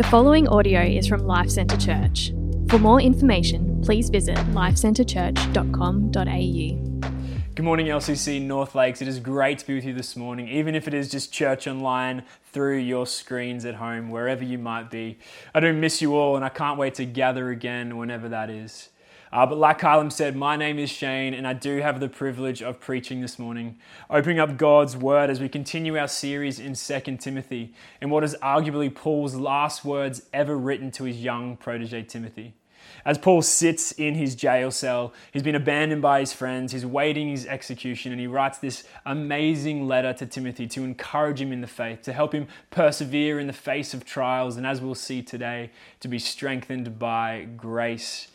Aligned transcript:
The 0.00 0.08
following 0.08 0.48
audio 0.48 0.80
is 0.80 1.06
from 1.06 1.26
Life 1.26 1.50
Centre 1.50 1.76
Church. 1.76 2.32
For 2.70 2.78
more 2.78 3.02
information, 3.02 3.82
please 3.82 4.08
visit 4.08 4.38
lifecentrechurch.com.au. 4.54 7.10
Good 7.54 7.62
morning, 7.62 7.88
LCC 7.88 8.40
North 8.40 8.74
Lakes. 8.74 9.02
It 9.02 9.08
is 9.08 9.20
great 9.20 9.58
to 9.58 9.66
be 9.66 9.74
with 9.74 9.84
you 9.84 9.92
this 9.92 10.16
morning, 10.16 10.48
even 10.48 10.74
if 10.74 10.88
it 10.88 10.94
is 10.94 11.10
just 11.10 11.34
church 11.34 11.66
online 11.66 12.22
through 12.50 12.78
your 12.78 13.06
screens 13.06 13.66
at 13.66 13.74
home, 13.74 14.08
wherever 14.08 14.42
you 14.42 14.56
might 14.56 14.90
be. 14.90 15.18
I 15.54 15.60
do 15.60 15.70
miss 15.74 16.00
you 16.00 16.16
all, 16.16 16.34
and 16.34 16.46
I 16.46 16.48
can't 16.48 16.78
wait 16.78 16.94
to 16.94 17.04
gather 17.04 17.50
again 17.50 17.98
whenever 17.98 18.30
that 18.30 18.48
is. 18.48 18.88
Uh, 19.32 19.46
but 19.46 19.58
like 19.58 19.78
Kylam 19.78 20.10
said, 20.10 20.34
my 20.34 20.56
name 20.56 20.78
is 20.78 20.90
Shane, 20.90 21.34
and 21.34 21.46
I 21.46 21.52
do 21.52 21.78
have 21.78 22.00
the 22.00 22.08
privilege 22.08 22.62
of 22.62 22.80
preaching 22.80 23.20
this 23.20 23.38
morning, 23.38 23.78
opening 24.08 24.40
up 24.40 24.56
God's 24.56 24.96
Word 24.96 25.30
as 25.30 25.38
we 25.38 25.48
continue 25.48 25.96
our 25.96 26.08
series 26.08 26.58
in 26.58 26.74
2 26.74 27.16
Timothy, 27.18 27.72
in 28.00 28.10
what 28.10 28.24
is 28.24 28.34
arguably 28.42 28.92
Paul's 28.92 29.36
last 29.36 29.84
words 29.84 30.22
ever 30.32 30.58
written 30.58 30.90
to 30.92 31.04
his 31.04 31.22
young 31.22 31.56
protege 31.56 32.02
Timothy. 32.02 32.54
As 33.04 33.18
Paul 33.18 33.42
sits 33.42 33.92
in 33.92 34.16
his 34.16 34.34
jail 34.34 34.72
cell, 34.72 35.12
he's 35.32 35.44
been 35.44 35.54
abandoned 35.54 36.02
by 36.02 36.18
his 36.18 36.32
friends, 36.32 36.72
he's 36.72 36.84
waiting 36.84 37.28
his 37.28 37.46
execution, 37.46 38.10
and 38.10 38.20
he 38.20 38.26
writes 38.26 38.58
this 38.58 38.82
amazing 39.06 39.86
letter 39.86 40.12
to 40.14 40.26
Timothy 40.26 40.66
to 40.66 40.82
encourage 40.82 41.40
him 41.40 41.52
in 41.52 41.60
the 41.60 41.68
faith, 41.68 42.02
to 42.02 42.12
help 42.12 42.34
him 42.34 42.48
persevere 42.70 43.38
in 43.38 43.46
the 43.46 43.52
face 43.52 43.94
of 43.94 44.04
trials, 44.04 44.56
and 44.56 44.66
as 44.66 44.80
we'll 44.80 44.96
see 44.96 45.22
today, 45.22 45.70
to 46.00 46.08
be 46.08 46.18
strengthened 46.18 46.98
by 46.98 47.46
grace. 47.56 48.26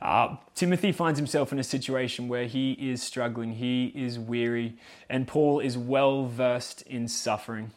Uh, 0.00 0.36
Timothy 0.54 0.92
finds 0.92 1.18
himself 1.18 1.52
in 1.52 1.58
a 1.58 1.64
situation 1.64 2.28
where 2.28 2.46
he 2.46 2.72
is 2.72 3.02
struggling, 3.02 3.54
he 3.54 3.86
is 3.94 4.18
weary, 4.18 4.76
and 5.08 5.26
Paul 5.26 5.58
is 5.58 5.76
well 5.76 6.26
versed 6.26 6.82
in 6.82 7.08
suffering. 7.08 7.72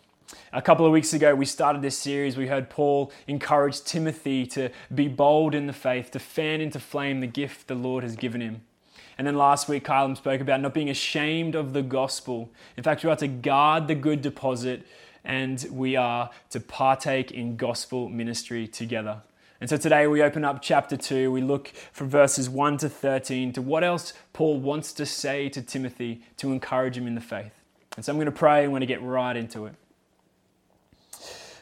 A 0.54 0.62
couple 0.62 0.86
of 0.86 0.92
weeks 0.92 1.14
ago, 1.14 1.34
we 1.36 1.46
started 1.46 1.82
this 1.82 1.98
series. 1.98 2.38
We 2.38 2.48
heard 2.48 2.70
Paul 2.70 3.12
encourage 3.28 3.84
Timothy 3.84 4.46
to 4.48 4.70
be 4.94 5.08
bold 5.08 5.55
in 5.55 5.68
the 5.68 5.74
faith, 5.74 6.12
to 6.12 6.20
fan 6.20 6.62
into 6.62 6.80
flame 6.80 7.20
the 7.20 7.28
gift 7.28 7.68
the 7.68 7.76
Lord 7.76 8.04
has 8.04 8.16
given 8.16 8.40
him. 8.40 8.62
And 9.18 9.28
then 9.28 9.35
last 9.35 9.68
week, 9.68 9.85
Kylam 9.85 10.16
spoke 10.16 10.41
about 10.41 10.62
not 10.62 10.74
being 10.74 10.90
ashamed 10.90 11.56
of 11.56 11.74
the 11.74 11.82
gospel. 11.82 12.50
In 12.78 12.84
fact, 12.84 13.04
we 13.04 13.10
are 13.10 13.16
to 13.18 13.28
guard 13.28 13.88
the 13.88 13.96
good 13.96 14.22
deposit 14.22 14.84
and 15.24 15.63
we 15.70 15.96
are 15.96 16.30
to 16.50 16.60
partake 16.60 17.32
in 17.32 17.56
gospel 17.56 18.10
ministry 18.10 18.68
together. 18.68 19.22
And 19.62 19.70
so 19.70 19.77
today 19.77 20.07
we 20.07 20.23
open 20.23 20.43
up 20.43 20.59
chapter 20.59 20.98
2. 20.98 21.31
We 21.31 21.41
look 21.41 21.71
from 21.93 22.09
verses 22.09 22.49
1 22.49 22.77
to 22.79 22.90
13 22.90 23.54
to 23.54 23.62
what 23.62 23.84
else 23.84 24.12
Paul 24.34 24.59
wants 24.59 24.91
to 24.93 25.05
say 25.05 25.49
to 25.49 25.62
Timothy 25.62 26.23
to 26.37 26.51
encourage 26.51 26.98
him 26.98 27.05
in 27.05 27.13
the 27.13 27.21
faith. 27.21 27.54
And 27.95 28.04
so 28.04 28.12
I'm 28.12 28.17
going 28.17 28.26
to 28.26 28.32
pray 28.32 28.63
and 28.63 28.65
I'm 28.65 28.71
going 28.71 28.79
to 28.79 28.87
get 28.87 29.04
right 29.04 29.37
into 29.37 29.67
it. 29.67 29.76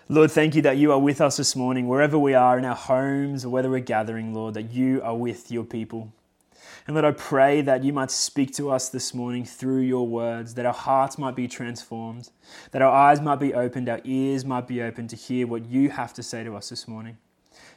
Lord, 0.07 0.31
thank 0.31 0.55
you 0.55 0.61
that 0.61 0.77
you 0.77 0.93
are 0.93 0.99
with 0.99 1.19
us 1.19 1.35
this 1.35 1.57
morning, 1.57 1.89
wherever 1.89 2.17
we 2.17 2.33
are 2.33 2.57
in 2.57 2.63
our 2.63 2.73
homes 2.73 3.43
or 3.43 3.49
whether 3.49 3.69
we're 3.69 3.81
gathering, 3.81 4.33
Lord, 4.33 4.53
that 4.53 4.71
you 4.71 5.01
are 5.03 5.15
with 5.15 5.51
your 5.51 5.65
people. 5.65 6.13
And 6.87 6.95
Lord, 6.95 7.03
I 7.03 7.11
pray 7.11 7.59
that 7.61 7.83
you 7.83 7.91
might 7.91 8.11
speak 8.11 8.53
to 8.53 8.71
us 8.71 8.87
this 8.87 9.13
morning 9.13 9.43
through 9.43 9.81
your 9.81 10.07
words, 10.07 10.53
that 10.53 10.65
our 10.65 10.73
hearts 10.73 11.17
might 11.17 11.35
be 11.35 11.49
transformed, 11.49 12.29
that 12.71 12.81
our 12.81 12.91
eyes 12.91 13.19
might 13.19 13.41
be 13.41 13.53
opened, 13.53 13.89
our 13.89 13.99
ears 14.05 14.45
might 14.45 14.69
be 14.69 14.81
opened 14.81 15.09
to 15.09 15.17
hear 15.17 15.45
what 15.45 15.65
you 15.65 15.89
have 15.89 16.13
to 16.13 16.23
say 16.23 16.45
to 16.45 16.55
us 16.55 16.69
this 16.69 16.87
morning. 16.87 17.17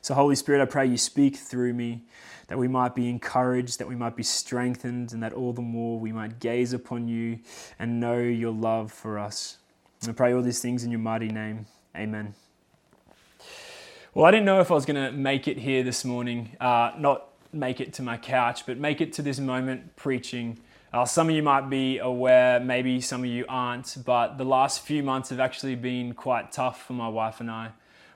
So, 0.03 0.15
Holy 0.15 0.35
Spirit, 0.35 0.61
I 0.61 0.65
pray 0.65 0.85
you 0.87 0.97
speak 0.97 1.37
through 1.37 1.75
me, 1.75 2.03
that 2.49 2.59
we 2.59 2.67
might 2.67 2.93
be 2.93 3.09
encouraged, 3.09 3.79
that 3.79 3.87
we 3.87 3.95
might 3.95 4.17
be 4.17 4.25
strengthened, 4.25 5.13
and 5.13 5.23
that 5.23 5.33
all 5.33 5.53
the 5.53 5.63
more 5.63 6.01
we 6.01 6.11
might 6.11 6.41
gaze 6.41 6.73
upon 6.73 7.07
you 7.07 7.39
and 7.79 8.01
know 8.01 8.19
your 8.19 8.51
love 8.51 8.91
for 8.91 9.17
us. 9.17 9.59
I 10.07 10.11
pray 10.11 10.35
all 10.35 10.43
these 10.43 10.61
things 10.61 10.83
in 10.83 10.91
your 10.91 10.99
mighty 10.99 11.29
name. 11.29 11.67
Amen. 11.97 12.35
Well, 14.13 14.25
I 14.27 14.33
didn't 14.33 14.45
know 14.45 14.61
if 14.61 14.73
I 14.73 14.75
was 14.75 14.85
going 14.85 14.97
to 14.97 15.13
make 15.13 15.47
it 15.47 15.59
here 15.59 15.85
this 15.85 16.05
morning, 16.05 16.57
uh, 16.61 16.91
not 16.99 17.29
make 17.53 17.81
it 17.81 17.93
to 17.95 18.03
my 18.03 18.17
couch, 18.17 18.67
but 18.67 18.79
make 18.79 19.01
it 19.01 19.13
to 19.13 19.23
this 19.23 19.39
moment 19.39 19.95
preaching. 19.95 20.59
Uh, 20.93 21.05
some 21.05 21.29
of 21.29 21.35
you 21.37 21.45
might 21.45 21.71
be 21.71 21.99
aware, 21.99 22.59
maybe 22.59 23.01
some 23.01 23.21
of 23.21 23.31
you 23.31 23.45
aren't, 23.49 23.97
but 24.05 24.37
the 24.37 24.45
last 24.45 24.81
few 24.81 25.05
months 25.05 25.31
have 25.31 25.39
actually 25.39 25.77
been 25.77 26.13
quite 26.13 26.51
tough 26.51 26.83
for 26.83 26.93
my 26.93 27.09
wife 27.09 27.39
and 27.39 27.49
I 27.49 27.71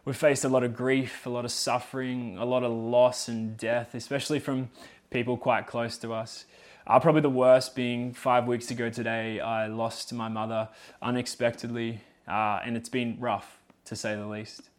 we've 0.07 0.17
faced 0.17 0.45
a 0.45 0.49
lot 0.49 0.63
of 0.63 0.75
grief, 0.75 1.27
a 1.27 1.29
lot 1.29 1.45
of 1.45 1.51
suffering, 1.51 2.39
a 2.39 2.45
lot 2.45 2.63
of 2.63 2.73
loss 2.73 3.29
and 3.29 3.59
death, 3.59 3.95
especially 3.95 4.39
from 4.39 4.71
people 5.11 5.37
quite 5.37 5.67
close 5.67 5.99
to 5.99 6.15
us. 6.15 6.47
Uh, 6.87 7.01
probably 7.01 7.21
the 7.21 7.29
worst 7.29 7.75
being 7.75 8.15
five 8.15 8.47
weeks 8.47 8.71
ago 8.71 8.89
today, 8.89 9.41
I 9.41 9.67
lost 9.67 10.13
my 10.13 10.29
mother 10.29 10.69
unexpectedly, 11.03 12.01
uh, 12.29 12.61
and 12.65 12.77
it's 12.77 12.89
been 12.89 13.19
rough 13.19 13.59
to 13.87 13.97
say 13.97 14.15
the 14.15 14.27
least. 14.27 14.71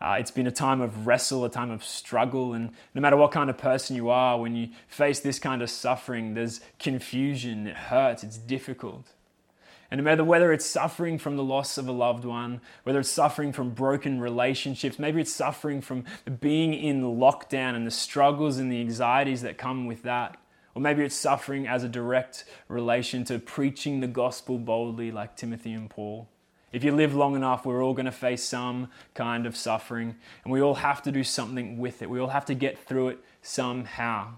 Uh, 0.00 0.16
it's 0.18 0.30
been 0.30 0.46
a 0.46 0.52
time 0.52 0.80
of 0.80 1.06
wrestle, 1.06 1.44
a 1.44 1.50
time 1.50 1.72
of 1.72 1.84
struggle, 1.84 2.54
and 2.54 2.70
no 2.94 3.00
matter 3.00 3.16
what 3.16 3.32
kind 3.32 3.50
of 3.50 3.58
person 3.58 3.96
you 3.96 4.08
are, 4.08 4.38
when 4.38 4.54
you 4.54 4.68
face 4.86 5.18
this 5.18 5.40
kind 5.40 5.60
of 5.60 5.68
suffering, 5.68 6.34
there's 6.34 6.60
confusion, 6.78 7.66
it 7.66 7.76
hurts, 7.76 8.22
it's 8.22 8.38
difficult. 8.38 9.08
And 9.90 9.98
no 9.98 10.04
matter 10.04 10.22
whether 10.24 10.52
it's 10.52 10.66
suffering 10.66 11.18
from 11.18 11.36
the 11.36 11.42
loss 11.42 11.76
of 11.76 11.88
a 11.88 11.92
loved 11.92 12.24
one, 12.24 12.60
whether 12.84 13.00
it's 13.00 13.10
suffering 13.10 13.52
from 13.52 13.70
broken 13.70 14.20
relationships, 14.20 14.98
maybe 15.00 15.20
it's 15.20 15.32
suffering 15.32 15.80
from 15.80 16.04
being 16.40 16.74
in 16.74 17.02
lockdown 17.02 17.74
and 17.74 17.86
the 17.86 17.90
struggles 17.90 18.58
and 18.58 18.70
the 18.70 18.80
anxieties 18.80 19.42
that 19.42 19.58
come 19.58 19.86
with 19.86 20.02
that. 20.02 20.36
Or 20.76 20.82
maybe 20.82 21.02
it's 21.02 21.16
suffering 21.16 21.66
as 21.66 21.82
a 21.82 21.88
direct 21.88 22.44
relation 22.68 23.24
to 23.24 23.40
preaching 23.40 23.98
the 23.98 24.06
gospel 24.06 24.58
boldly, 24.58 25.10
like 25.10 25.36
Timothy 25.36 25.72
and 25.72 25.90
Paul. 25.90 26.28
If 26.72 26.84
you 26.84 26.92
live 26.92 27.14
long 27.14 27.34
enough, 27.34 27.66
we're 27.66 27.82
all 27.82 27.94
going 27.94 28.06
to 28.06 28.12
face 28.12 28.44
some 28.44 28.90
kind 29.14 29.44
of 29.44 29.56
suffering, 29.56 30.14
and 30.44 30.52
we 30.52 30.62
all 30.62 30.76
have 30.76 31.02
to 31.02 31.10
do 31.10 31.24
something 31.24 31.78
with 31.78 32.00
it. 32.00 32.08
We 32.08 32.20
all 32.20 32.28
have 32.28 32.44
to 32.44 32.54
get 32.54 32.78
through 32.78 33.08
it 33.08 33.18
somehow. 33.42 34.34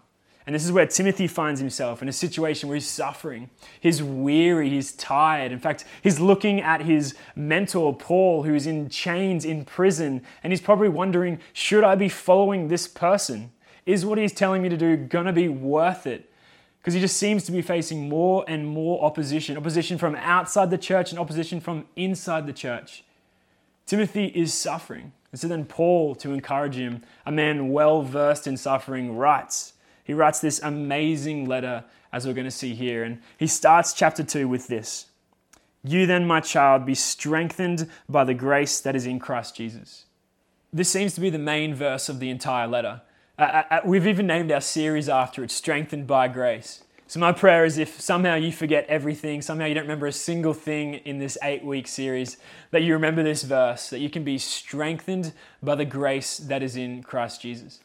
And 0.47 0.55
this 0.55 0.65
is 0.65 0.73
where 0.73 0.87
Timothy 0.87 1.29
finds 1.29 1.61
himself 1.61 2.03
in 2.03 2.09
a 2.09 2.13
situation 2.13 2.69
where 2.69 2.75
he's 2.75 2.89
suffering. 2.89 3.49
He's 3.81 4.03
weary, 4.03 4.71
he's 4.71 4.93
tired. 4.93 5.53
In 5.53 5.61
fact, 5.61 5.85
he's 6.03 6.19
looking 6.19 6.61
at 6.61 6.83
his 6.83 7.15
mentor, 7.37 7.95
Paul, 7.95 8.43
who's 8.43 8.67
in 8.67 8.89
chains 8.89 9.45
in 9.45 9.65
prison, 9.65 10.23
and 10.43 10.53
he's 10.53 10.61
probably 10.61 10.89
wondering 10.89 11.39
should 11.53 11.85
I 11.85 11.95
be 11.95 12.09
following 12.09 12.69
this 12.69 12.89
person? 12.89 13.53
Is 13.87 14.05
what 14.05 14.19
he's 14.19 14.33
telling 14.33 14.63
me 14.63 14.69
to 14.69 14.77
do 14.77 14.97
going 14.97 15.27
to 15.27 15.33
be 15.33 15.49
worth 15.49 16.07
it? 16.07 16.31
Because 16.81 16.95
he 16.95 17.01
just 17.01 17.17
seems 17.17 17.45
to 17.45 17.53
be 17.53 17.63
facing 17.63 18.09
more 18.09 18.45
and 18.49 18.67
more 18.67 19.05
opposition 19.05 19.57
opposition 19.57 19.99
from 19.99 20.17
outside 20.17 20.71
the 20.71 20.79
church 20.79 21.13
and 21.13 21.21
opposition 21.21 21.61
from 21.61 21.87
inside 21.95 22.47
the 22.47 22.53
church. 22.53 23.05
Timothy 23.87 24.27
is 24.27 24.53
suffering. 24.53 25.13
And 25.31 25.41
so 25.41 25.49
then, 25.49 25.65
Paul, 25.65 26.15
to 26.17 26.33
encourage 26.33 26.75
him, 26.75 27.03
a 27.25 27.33
man 27.33 27.71
well 27.71 28.03
versed 28.03 28.47
in 28.47 28.57
suffering, 28.57 29.17
writes, 29.17 29.75
he 30.05 30.15
writes 30.15 30.41
this 30.41 30.61
amazing 30.63 31.47
letter, 31.47 31.85
as 32.13 32.27
we're 32.27 32.35
going 32.35 32.45
to 32.45 32.51
see 32.51 32.75
here. 32.75 33.05
And 33.05 33.21
he 33.39 33.47
starts 33.47 33.93
chapter 33.93 34.23
2 34.23 34.49
with 34.49 34.67
this 34.67 35.07
You 35.83 36.07
then, 36.07 36.27
my 36.27 36.41
child, 36.41 36.85
be 36.85 36.95
strengthened 36.95 37.89
by 38.09 38.25
the 38.25 38.35
grace 38.35 38.81
that 38.81 38.97
is 38.97 39.07
in 39.07 39.19
Christ 39.19 39.57
Jesus. 39.57 40.07
This 40.73 40.89
seems 40.89 41.15
to 41.15 41.21
be 41.21 41.31
the 41.31 41.39
main 41.39 41.75
verse 41.75 42.09
of 42.09 42.19
the 42.19 42.31
entire 42.31 42.67
letter. 42.67 43.03
Uh, 43.39 43.43
uh, 43.43 43.63
uh, 43.71 43.81
we've 43.85 44.07
even 44.07 44.27
named 44.27 44.51
our 44.51 44.61
series 44.61 45.09
after 45.09 45.45
it, 45.45 45.51
Strengthened 45.51 46.07
by 46.07 46.29
Grace. 46.29 46.83
So, 47.07 47.21
my 47.21 47.33
prayer 47.33 47.67
is 47.67 47.77
if 47.77 48.01
somehow 48.01 48.37
you 48.37 48.53
forget 48.53 48.87
everything, 48.89 49.43
somehow 49.43 49.67
you 49.67 49.75
don't 49.75 49.85
remember 49.85 50.07
a 50.07 50.13
single 50.13 50.55
thing 50.55 50.95
in 50.95 51.19
this 51.19 51.37
eight 51.43 51.63
week 51.63 51.87
series, 51.87 52.39
that 52.71 52.83
you 52.83 52.95
remember 52.95 53.23
this 53.23 53.43
verse, 53.43 53.91
that 53.91 53.99
you 53.99 54.09
can 54.09 54.25
be 54.25 54.39
strengthened 54.39 55.35
by 55.63 55.75
the 55.75 55.85
grace 55.85 56.39
that 56.39 56.63
is 56.63 56.75
in 56.75 57.03
Christ 57.03 57.43
Jesus. 57.43 57.81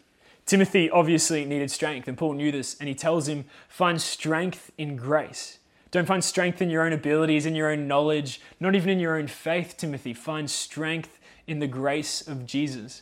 Timothy 0.47 0.89
obviously 0.89 1.43
needed 1.43 1.69
strength, 1.69 2.07
and 2.07 2.17
Paul 2.17 2.33
knew 2.33 2.53
this, 2.53 2.77
and 2.79 2.87
he 2.87 2.95
tells 2.95 3.27
him, 3.27 3.45
Find 3.67 4.01
strength 4.01 4.71
in 4.77 4.95
grace. 4.95 5.59
Don't 5.91 6.07
find 6.07 6.23
strength 6.23 6.61
in 6.61 6.69
your 6.69 6.85
own 6.85 6.93
abilities, 6.93 7.45
in 7.45 7.53
your 7.53 7.69
own 7.69 7.85
knowledge, 7.85 8.39
not 8.57 8.73
even 8.73 8.89
in 8.89 8.99
your 8.99 9.17
own 9.17 9.27
faith, 9.27 9.75
Timothy. 9.77 10.13
Find 10.13 10.49
strength 10.49 11.19
in 11.47 11.59
the 11.59 11.67
grace 11.67 12.25
of 12.25 12.45
Jesus. 12.45 13.01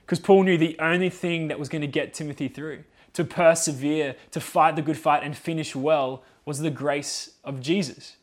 Because 0.00 0.18
Paul 0.18 0.44
knew 0.44 0.56
the 0.56 0.78
only 0.78 1.10
thing 1.10 1.48
that 1.48 1.58
was 1.58 1.68
going 1.68 1.82
to 1.82 1.86
get 1.86 2.14
Timothy 2.14 2.48
through, 2.48 2.84
to 3.12 3.22
persevere, 3.22 4.16
to 4.30 4.40
fight 4.40 4.74
the 4.74 4.82
good 4.82 4.96
fight 4.96 5.22
and 5.22 5.36
finish 5.36 5.76
well, 5.76 6.22
was 6.46 6.60
the 6.60 6.70
grace 6.70 7.32
of 7.44 7.60
Jesus. 7.60 8.16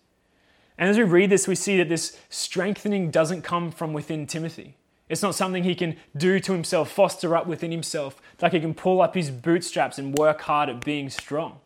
And 0.79 0.89
as 0.89 0.97
we 0.97 1.03
read 1.03 1.29
this, 1.29 1.47
we 1.47 1.53
see 1.53 1.77
that 1.77 1.89
this 1.89 2.17
strengthening 2.29 3.11
doesn't 3.11 3.43
come 3.43 3.69
from 3.69 3.93
within 3.93 4.25
Timothy. 4.25 4.75
It's 5.07 5.21
not 5.21 5.35
something 5.35 5.63
he 5.63 5.75
can 5.75 5.97
do 6.17 6.39
to 6.39 6.51
himself, 6.51 6.91
foster 6.91 7.35
up 7.35 7.45
within 7.45 7.71
himself, 7.71 8.21
like 8.41 8.53
he 8.53 8.59
can 8.59 8.73
pull 8.73 9.01
up 9.01 9.13
his 9.13 9.29
bootstraps 9.29 9.97
and 9.97 10.17
work 10.17 10.41
hard 10.41 10.69
at 10.69 10.83
being 10.83 11.09
strong. 11.09 11.59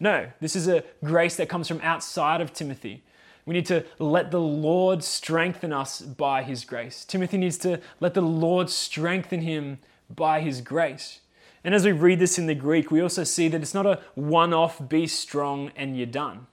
No, 0.00 0.30
this 0.40 0.56
is 0.56 0.68
a 0.68 0.84
grace 1.04 1.36
that 1.36 1.48
comes 1.48 1.68
from 1.68 1.80
outside 1.82 2.40
of 2.40 2.52
Timothy. 2.52 3.02
We 3.44 3.54
need 3.54 3.66
to 3.66 3.84
let 3.98 4.30
the 4.30 4.40
Lord 4.40 5.04
strengthen 5.04 5.72
us 5.72 6.00
by 6.00 6.42
his 6.42 6.64
grace. 6.64 7.04
Timothy 7.04 7.38
needs 7.38 7.58
to 7.58 7.80
let 8.00 8.14
the 8.14 8.22
Lord 8.22 8.70
strengthen 8.70 9.42
him 9.42 9.78
by 10.14 10.40
his 10.40 10.60
grace. 10.60 11.20
And 11.62 11.74
as 11.74 11.84
we 11.84 11.92
read 11.92 12.18
this 12.18 12.38
in 12.38 12.46
the 12.46 12.54
Greek, 12.54 12.90
we 12.90 13.00
also 13.00 13.24
see 13.24 13.48
that 13.48 13.60
it's 13.60 13.74
not 13.74 13.86
a 13.86 14.00
one 14.14 14.52
off, 14.52 14.88
be 14.88 15.06
strong, 15.06 15.70
and 15.76 15.96
you're 15.96 16.06
done. 16.06 16.46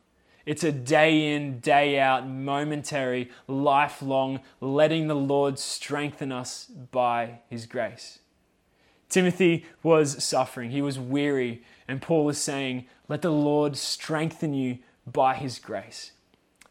It's 0.46 0.64
a 0.64 0.72
day 0.72 1.34
in, 1.34 1.60
day 1.60 2.00
out, 2.00 2.28
momentary, 2.28 3.32
lifelong, 3.48 4.42
letting 4.60 5.08
the 5.08 5.16
Lord 5.16 5.58
strengthen 5.58 6.32
us 6.32 6.66
by 6.66 7.40
his 7.50 7.66
grace. 7.66 8.20
Timothy 9.08 9.66
was 9.84 10.24
suffering, 10.24 10.72
he 10.72 10.82
was 10.82 11.00
weary, 11.00 11.64
and 11.88 12.02
Paul 12.02 12.28
is 12.30 12.40
saying, 12.40 12.86
Let 13.08 13.22
the 13.22 13.32
Lord 13.32 13.78
strengthen 13.78 14.54
you 14.54 14.80
by 15.06 15.36
his 15.36 15.60
grace. 15.60 16.12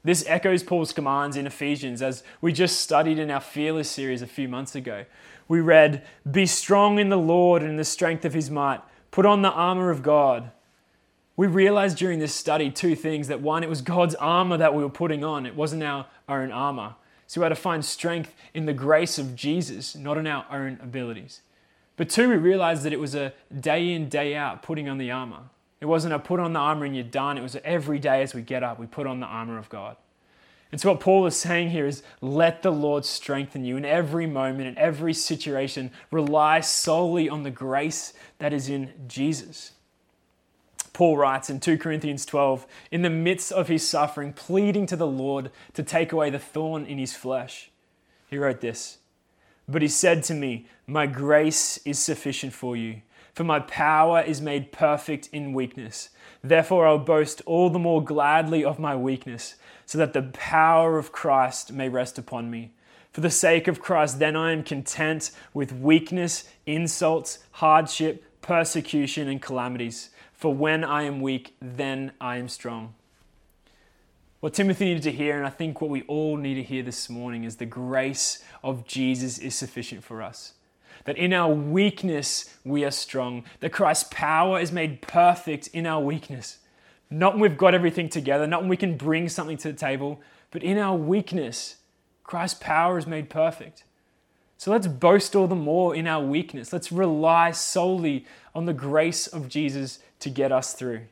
This 0.04 0.24
echoes 0.26 0.64
Paul's 0.64 0.92
commands 0.92 1.36
in 1.36 1.46
Ephesians, 1.46 2.02
as 2.02 2.24
we 2.40 2.52
just 2.52 2.80
studied 2.80 3.18
in 3.18 3.30
our 3.30 3.40
Fearless 3.40 3.88
series 3.88 4.20
a 4.20 4.26
few 4.26 4.48
months 4.48 4.74
ago. 4.74 5.04
We 5.46 5.60
read, 5.60 6.04
Be 6.28 6.46
strong 6.46 6.98
in 6.98 7.08
the 7.08 7.16
Lord 7.16 7.62
and 7.62 7.70
in 7.70 7.76
the 7.76 7.84
strength 7.84 8.24
of 8.24 8.34
his 8.34 8.50
might, 8.50 8.80
put 9.12 9.24
on 9.24 9.42
the 9.42 9.52
armor 9.52 9.90
of 9.90 10.02
God. 10.02 10.50
We 11.36 11.46
realized 11.46 11.96
during 11.96 12.18
this 12.18 12.34
study 12.34 12.70
two 12.70 12.94
things 12.94 13.28
that 13.28 13.40
one, 13.40 13.62
it 13.62 13.68
was 13.68 13.80
God's 13.80 14.14
armor 14.16 14.56
that 14.58 14.74
we 14.74 14.82
were 14.82 14.90
putting 14.90 15.24
on, 15.24 15.46
it 15.46 15.56
wasn't 15.56 15.82
our 15.82 16.06
own 16.28 16.52
armor. 16.52 16.94
So 17.26 17.40
we 17.40 17.44
had 17.44 17.48
to 17.48 17.54
find 17.54 17.82
strength 17.82 18.34
in 18.52 18.66
the 18.66 18.74
grace 18.74 19.18
of 19.18 19.34
Jesus, 19.34 19.96
not 19.96 20.18
in 20.18 20.26
our 20.26 20.44
own 20.50 20.78
abilities. 20.82 21.40
But 21.96 22.10
two, 22.10 22.28
we 22.28 22.36
realized 22.36 22.82
that 22.82 22.92
it 22.92 23.00
was 23.00 23.14
a 23.14 23.32
day 23.58 23.92
in, 23.92 24.08
day 24.08 24.34
out 24.34 24.62
putting 24.62 24.88
on 24.88 24.98
the 24.98 25.10
armor. 25.10 25.44
It 25.80 25.86
wasn't 25.86 26.14
a 26.14 26.18
put 26.18 26.40
on 26.40 26.52
the 26.52 26.58
armor 26.58 26.84
and 26.84 26.94
you're 26.94 27.04
done. 27.04 27.38
It 27.38 27.42
was 27.42 27.56
every 27.64 27.98
day 27.98 28.22
as 28.22 28.34
we 28.34 28.42
get 28.42 28.62
up, 28.62 28.78
we 28.78 28.86
put 28.86 29.06
on 29.06 29.20
the 29.20 29.26
armor 29.26 29.58
of 29.58 29.68
God. 29.68 29.96
And 30.70 30.80
so, 30.80 30.90
what 30.90 31.00
Paul 31.00 31.26
is 31.26 31.36
saying 31.36 31.70
here 31.70 31.86
is 31.86 32.02
let 32.22 32.62
the 32.62 32.70
Lord 32.70 33.04
strengthen 33.04 33.64
you 33.64 33.76
in 33.76 33.84
every 33.84 34.26
moment, 34.26 34.68
in 34.68 34.78
every 34.78 35.12
situation. 35.12 35.90
Rely 36.10 36.60
solely 36.60 37.28
on 37.28 37.42
the 37.42 37.50
grace 37.50 38.14
that 38.38 38.54
is 38.54 38.70
in 38.70 38.92
Jesus. 39.06 39.72
Paul 40.92 41.16
writes 41.16 41.48
in 41.48 41.60
2 41.60 41.78
Corinthians 41.78 42.26
12, 42.26 42.66
in 42.90 43.02
the 43.02 43.10
midst 43.10 43.50
of 43.52 43.68
his 43.68 43.88
suffering, 43.88 44.32
pleading 44.32 44.86
to 44.86 44.96
the 44.96 45.06
Lord 45.06 45.50
to 45.74 45.82
take 45.82 46.12
away 46.12 46.30
the 46.30 46.38
thorn 46.38 46.84
in 46.84 46.98
his 46.98 47.14
flesh. 47.14 47.70
He 48.28 48.38
wrote 48.38 48.60
this 48.60 48.98
But 49.68 49.82
he 49.82 49.88
said 49.88 50.22
to 50.24 50.34
me, 50.34 50.66
My 50.86 51.06
grace 51.06 51.78
is 51.86 51.98
sufficient 51.98 52.52
for 52.52 52.76
you 52.76 53.02
for 53.34 53.44
my 53.44 53.60
power 53.60 54.20
is 54.20 54.40
made 54.40 54.72
perfect 54.72 55.28
in 55.32 55.54
weakness. 55.54 56.10
Therefore, 56.42 56.86
I'll 56.86 56.98
boast 56.98 57.40
all 57.46 57.70
the 57.70 57.78
more 57.78 58.04
gladly 58.04 58.64
of 58.64 58.78
my 58.78 58.94
weakness, 58.94 59.54
so 59.86 59.98
that 59.98 60.12
the 60.12 60.22
power 60.22 60.98
of 60.98 61.12
Christ 61.12 61.72
may 61.72 61.88
rest 61.88 62.18
upon 62.18 62.50
me. 62.50 62.72
For 63.12 63.20
the 63.20 63.30
sake 63.30 63.68
of 63.68 63.80
Christ, 63.80 64.18
then 64.18 64.36
I 64.36 64.52
am 64.52 64.62
content 64.62 65.30
with 65.54 65.72
weakness, 65.72 66.44
insults, 66.66 67.38
hardship, 67.52 68.24
persecution, 68.42 69.28
and 69.28 69.40
calamities. 69.40 70.10
For 70.42 70.52
when 70.52 70.82
I 70.82 71.04
am 71.04 71.20
weak, 71.20 71.54
then 71.60 72.10
I 72.20 72.38
am 72.38 72.48
strong. 72.48 72.94
What 74.40 74.54
Timothy 74.54 74.86
needed 74.86 75.04
to 75.04 75.12
hear, 75.12 75.36
and 75.36 75.46
I 75.46 75.50
think 75.50 75.80
what 75.80 75.88
we 75.88 76.02
all 76.08 76.36
need 76.36 76.54
to 76.54 76.64
hear 76.64 76.82
this 76.82 77.08
morning, 77.08 77.44
is 77.44 77.58
the 77.58 77.64
grace 77.64 78.42
of 78.64 78.84
Jesus 78.84 79.38
is 79.38 79.54
sufficient 79.54 80.02
for 80.02 80.20
us 80.20 80.54
that 81.04 81.16
in 81.16 81.32
our 81.32 81.54
weakness 81.54 82.56
we 82.64 82.84
are 82.84 82.90
strong, 82.90 83.44
that 83.60 83.70
Christ's 83.70 84.08
power 84.10 84.58
is 84.58 84.72
made 84.72 85.00
perfect 85.00 85.68
in 85.68 85.86
our 85.86 86.00
weakness. 86.00 86.58
Not 87.08 87.34
when 87.34 87.42
we've 87.42 87.56
got 87.56 87.72
everything 87.72 88.08
together, 88.08 88.48
not 88.48 88.62
when 88.62 88.68
we 88.68 88.76
can 88.76 88.96
bring 88.96 89.28
something 89.28 89.58
to 89.58 89.70
the 89.70 89.78
table, 89.78 90.20
but 90.50 90.64
in 90.64 90.76
our 90.76 90.96
weakness, 90.96 91.76
Christ's 92.24 92.58
power 92.60 92.98
is 92.98 93.06
made 93.06 93.30
perfect. 93.30 93.84
So 94.58 94.70
let's 94.70 94.86
boast 94.86 95.34
all 95.34 95.48
the 95.48 95.56
more 95.56 95.92
in 95.92 96.06
our 96.06 96.24
weakness. 96.24 96.72
Let's 96.72 96.92
rely 96.92 97.50
solely 97.50 98.26
on 98.54 98.66
the 98.66 98.72
grace 98.72 99.26
of 99.26 99.48
Jesus 99.48 99.98
to 100.22 100.30
get 100.30 100.52
us 100.52 100.72
through. 100.72 101.02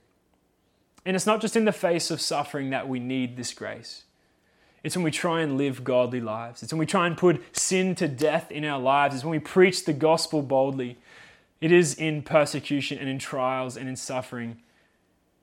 And 1.05 1.17
it's 1.17 1.27
not 1.27 1.41
just 1.41 1.57
in 1.57 1.65
the 1.65 1.73
face 1.73 2.11
of 2.11 2.21
suffering 2.21 2.71
that 2.71 2.89
we 2.89 2.99
need 2.99 3.37
this 3.37 3.53
grace. 3.55 4.05
It's 4.83 4.97
when 4.97 5.05
we 5.05 5.11
try 5.11 5.43
and 5.43 5.59
live 5.59 5.85
godly 5.85 6.21
lives. 6.21 6.63
It's 6.63 6.73
when 6.73 6.79
we 6.79 6.87
try 6.87 7.07
and 7.07 7.17
put 7.17 7.57
sin 7.57 7.95
to 7.97 8.09
death 8.09 8.51
in 8.51 8.65
our 8.65 8.81
lives. 8.81 9.15
It's 9.15 9.25
when 9.25 9.33
we 9.33 9.39
preach 9.39 9.85
the 9.85 9.93
gospel 9.93 10.43
boldly. 10.43 10.99
It 11.61 11.73
is 11.73 11.95
in 11.95 12.23
persecution 12.23 12.99
and 12.99 13.09
in 13.09 13.19
trials 13.19 13.77
and 13.77 13.89
in 13.89 13.97
suffering. 13.97 14.59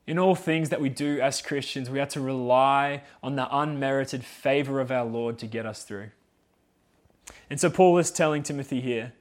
In 0.06 0.18
all 0.18 0.34
things 0.34 0.70
that 0.70 0.80
we 0.80 0.88
do 0.88 1.20
as 1.20 1.40
Christians, 1.40 1.90
we 1.90 1.98
have 1.98 2.08
to 2.10 2.20
rely 2.20 3.02
on 3.22 3.36
the 3.36 3.48
unmerited 3.56 4.24
favor 4.24 4.80
of 4.80 4.90
our 4.90 5.04
Lord 5.04 5.38
to 5.38 5.46
get 5.46 5.66
us 5.66 5.84
through. 5.84 6.10
And 7.50 7.60
so 7.60 7.70
Paul 7.70 7.98
is 7.98 8.10
telling 8.10 8.42
Timothy 8.42 8.80
here 8.80 9.12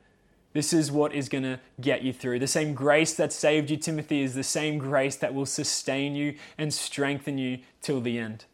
this 0.58 0.74
is 0.74 0.92
what 0.92 1.14
is 1.14 1.30
going 1.30 1.44
to 1.44 1.60
get 1.80 2.02
you 2.02 2.12
through. 2.12 2.40
The 2.40 2.48
same 2.48 2.74
grace 2.74 3.14
that 3.14 3.32
saved 3.32 3.70
you, 3.70 3.78
Timothy, 3.78 4.24
is 4.24 4.34
the 4.34 4.42
same 4.42 4.80
grace 4.80 5.16
that 5.18 5.36
will 5.36 5.46
sustain 5.46 6.16
you 6.16 6.36
and 6.58 6.74
strengthen 6.74 7.38
you 7.38 7.60
till 7.80 8.02
the 8.02 8.18
end. 8.18 8.46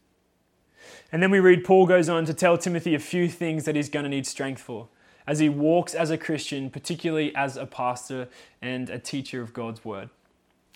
And 1.10 1.22
then 1.22 1.30
we 1.30 1.40
read 1.40 1.64
Paul 1.64 1.86
goes 1.86 2.10
on 2.10 2.26
to 2.26 2.34
tell 2.34 2.58
Timothy 2.58 2.94
a 2.94 2.98
few 2.98 3.26
things 3.26 3.64
that 3.64 3.74
he's 3.74 3.88
going 3.88 4.04
to 4.04 4.10
need 4.10 4.26
strength 4.26 4.60
for 4.60 4.88
as 5.26 5.38
he 5.38 5.48
walks 5.48 5.94
as 5.94 6.10
a 6.10 6.18
Christian, 6.18 6.68
particularly 6.68 7.34
as 7.34 7.56
a 7.56 7.64
pastor 7.64 8.28
and 8.60 8.90
a 8.90 8.98
teacher 8.98 9.40
of 9.40 9.54
God's 9.54 9.82
word. 9.82 10.10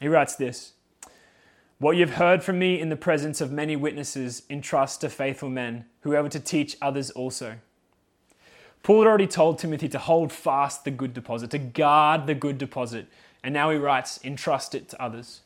He 0.01 0.09
writes 0.09 0.35
this 0.35 0.73
What 1.79 1.97
you've 1.97 2.15
heard 2.15 2.43
from 2.43 2.59
me 2.59 2.81
in 2.81 2.89
the 2.89 2.97
presence 2.97 3.43
of 3.43 3.53
many 3.53 3.77
witnesses, 3.77 4.45
entrust 4.49 5.03
to 5.03 5.11
faithful 5.11 5.51
men, 5.51 5.85
who 6.01 6.13
are 6.13 6.17
able 6.17 6.31
to 6.31 6.41
teach 6.41 6.79
others 6.81 7.11
also. 7.11 7.59
Paul 8.83 9.01
had 9.03 9.09
already 9.09 9.27
told 9.27 9.59
Timothy 9.59 9.89
to 9.91 9.99
hold 9.99 10.33
fast 10.33 10.85
the 10.85 10.91
good 10.91 11.13
deposit, 11.13 11.51
to 11.51 11.59
guard 11.59 12.27
the 12.27 12.35
good 12.35 12.59
deposit. 12.59 13.07
And 13.45 13.55
now 13.55 13.71
he 13.71 13.77
writes, 13.77 14.19
entrust 14.25 14.75
it 14.75 14.89
to 14.91 15.03
others. 15.03 15.41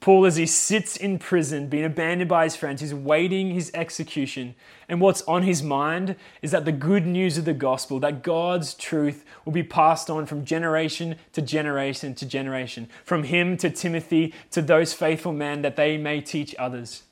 Paul, 0.00 0.26
as 0.26 0.36
he 0.36 0.46
sits 0.46 0.96
in 0.96 1.18
prison, 1.18 1.68
being 1.68 1.84
abandoned 1.84 2.28
by 2.28 2.44
his 2.44 2.54
friends, 2.54 2.80
he's 2.80 2.94
waiting 2.94 3.50
his 3.50 3.70
execution. 3.74 4.54
And 4.88 5.00
what's 5.00 5.22
on 5.22 5.42
his 5.42 5.62
mind 5.62 6.16
is 6.42 6.50
that 6.50 6.64
the 6.64 6.72
good 6.72 7.06
news 7.06 7.38
of 7.38 7.44
the 7.44 7.54
gospel, 7.54 7.98
that 8.00 8.22
God's 8.22 8.74
truth 8.74 9.24
will 9.44 9.52
be 9.52 9.62
passed 9.62 10.10
on 10.10 10.26
from 10.26 10.44
generation 10.44 11.16
to 11.32 11.42
generation 11.42 12.14
to 12.14 12.26
generation, 12.26 12.88
from 13.04 13.24
him 13.24 13.56
to 13.56 13.70
Timothy 13.70 14.34
to 14.50 14.62
those 14.62 14.92
faithful 14.92 15.32
men, 15.32 15.62
that 15.62 15.76
they 15.76 15.96
may 15.96 16.20
teach 16.20 16.54
others. 16.58 17.04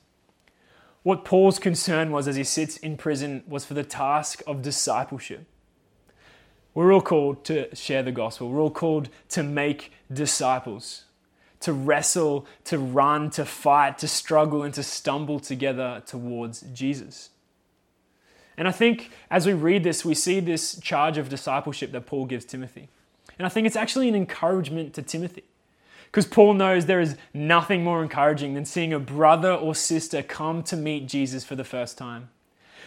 What 1.03 1.25
Paul's 1.25 1.59
concern 1.59 2.11
was 2.11 2.27
as 2.27 2.35
he 2.35 2.43
sits 2.43 2.77
in 2.77 2.97
prison 2.97 3.43
was 3.47 3.65
for 3.65 3.73
the 3.73 3.83
task 3.83 4.41
of 4.47 4.61
discipleship. 4.61 5.45
We're 6.75 6.93
all 6.93 7.01
called 7.01 7.43
to 7.45 7.73
share 7.75 8.03
the 8.03 8.11
gospel, 8.11 8.49
we're 8.49 8.61
all 8.61 8.69
called 8.69 9.09
to 9.29 9.41
make 9.41 9.91
disciples 10.13 11.05
to 11.65 11.73
wrestle, 11.73 12.45
to 12.63 12.77
run, 12.77 13.27
to 13.31 13.43
fight, 13.43 13.97
to 13.97 14.07
struggle, 14.07 14.61
and 14.61 14.71
to 14.71 14.83
stumble 14.83 15.39
together 15.39 16.03
towards 16.05 16.61
Jesus. 16.73 17.31
And 18.55 18.67
I 18.67 18.71
think 18.71 19.09
as 19.31 19.47
we 19.47 19.53
read 19.53 19.83
this, 19.83 20.05
we 20.05 20.13
see 20.13 20.39
this 20.39 20.79
charge 20.79 21.17
of 21.17 21.27
discipleship 21.27 21.91
that 21.93 22.05
Paul 22.05 22.25
gives 22.25 22.45
Timothy. 22.45 22.87
And 23.39 23.47
I 23.47 23.49
think 23.49 23.65
it's 23.65 23.75
actually 23.75 24.07
an 24.07 24.15
encouragement 24.15 24.93
to 24.93 25.01
Timothy. 25.01 25.43
Because 26.05 26.27
Paul 26.27 26.53
knows 26.53 26.85
there 26.85 27.01
is 27.01 27.17
nothing 27.33 27.83
more 27.83 28.03
encouraging 28.03 28.53
than 28.53 28.63
seeing 28.63 28.93
a 28.93 28.99
brother 28.99 29.51
or 29.51 29.73
sister 29.73 30.21
come 30.21 30.61
to 30.63 30.77
meet 30.77 31.07
Jesus 31.07 31.43
for 31.43 31.55
the 31.55 31.63
first 31.63 31.97
time 31.97 32.29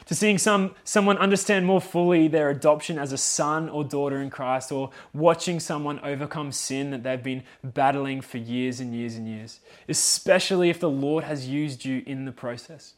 to 0.09 0.15
seeing 0.15 0.39
some, 0.39 0.75
someone 0.85 1.19
understand 1.19 1.67
more 1.67 1.83
fully 1.83 2.29
their 2.29 2.49
adoption 2.49 2.99
as 2.99 3.13
a 3.13 3.19
son 3.19 3.69
or 3.69 3.85
daughter 3.85 4.23
in 4.23 4.31
Christ, 4.31 4.73
or 4.73 4.89
watching 5.13 5.61
someone 5.61 6.01
overcome 6.01 6.51
sin 6.51 6.91
that 6.91 7.03
they've 7.03 7.23
been 7.23 7.43
battling 7.63 8.23
for 8.23 8.39
years 8.39 8.81
and 8.81 8.95
years 8.95 9.17
and 9.17 9.29
years, 9.29 9.61
especially 9.87 10.71
if 10.71 10.81
the 10.81 10.89
Lord 10.89 11.25
has 11.25 11.47
used 11.47 11.85
you 11.85 12.03
in 12.07 12.25
the 12.25 12.33
process. 12.33 12.95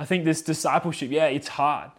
I 0.00 0.04
think 0.04 0.24
this 0.24 0.42
discipleship, 0.42 1.12
yeah, 1.12 1.26
it's 1.26 1.48
hard. 1.48 1.92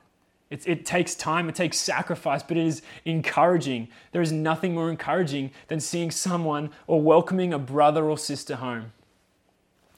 It, 0.49 0.67
it 0.67 0.85
takes 0.85 1.15
time, 1.15 1.47
it 1.47 1.55
takes 1.55 1.77
sacrifice, 1.77 2.43
but 2.43 2.57
it 2.57 2.67
is 2.67 2.81
encouraging. 3.05 3.87
There 4.11 4.21
is 4.21 4.33
nothing 4.33 4.75
more 4.75 4.89
encouraging 4.89 5.51
than 5.69 5.79
seeing 5.79 6.11
someone 6.11 6.69
or 6.85 7.01
welcoming 7.01 7.53
a 7.53 7.59
brother 7.59 8.09
or 8.09 8.17
sister 8.17 8.57
home 8.57 8.91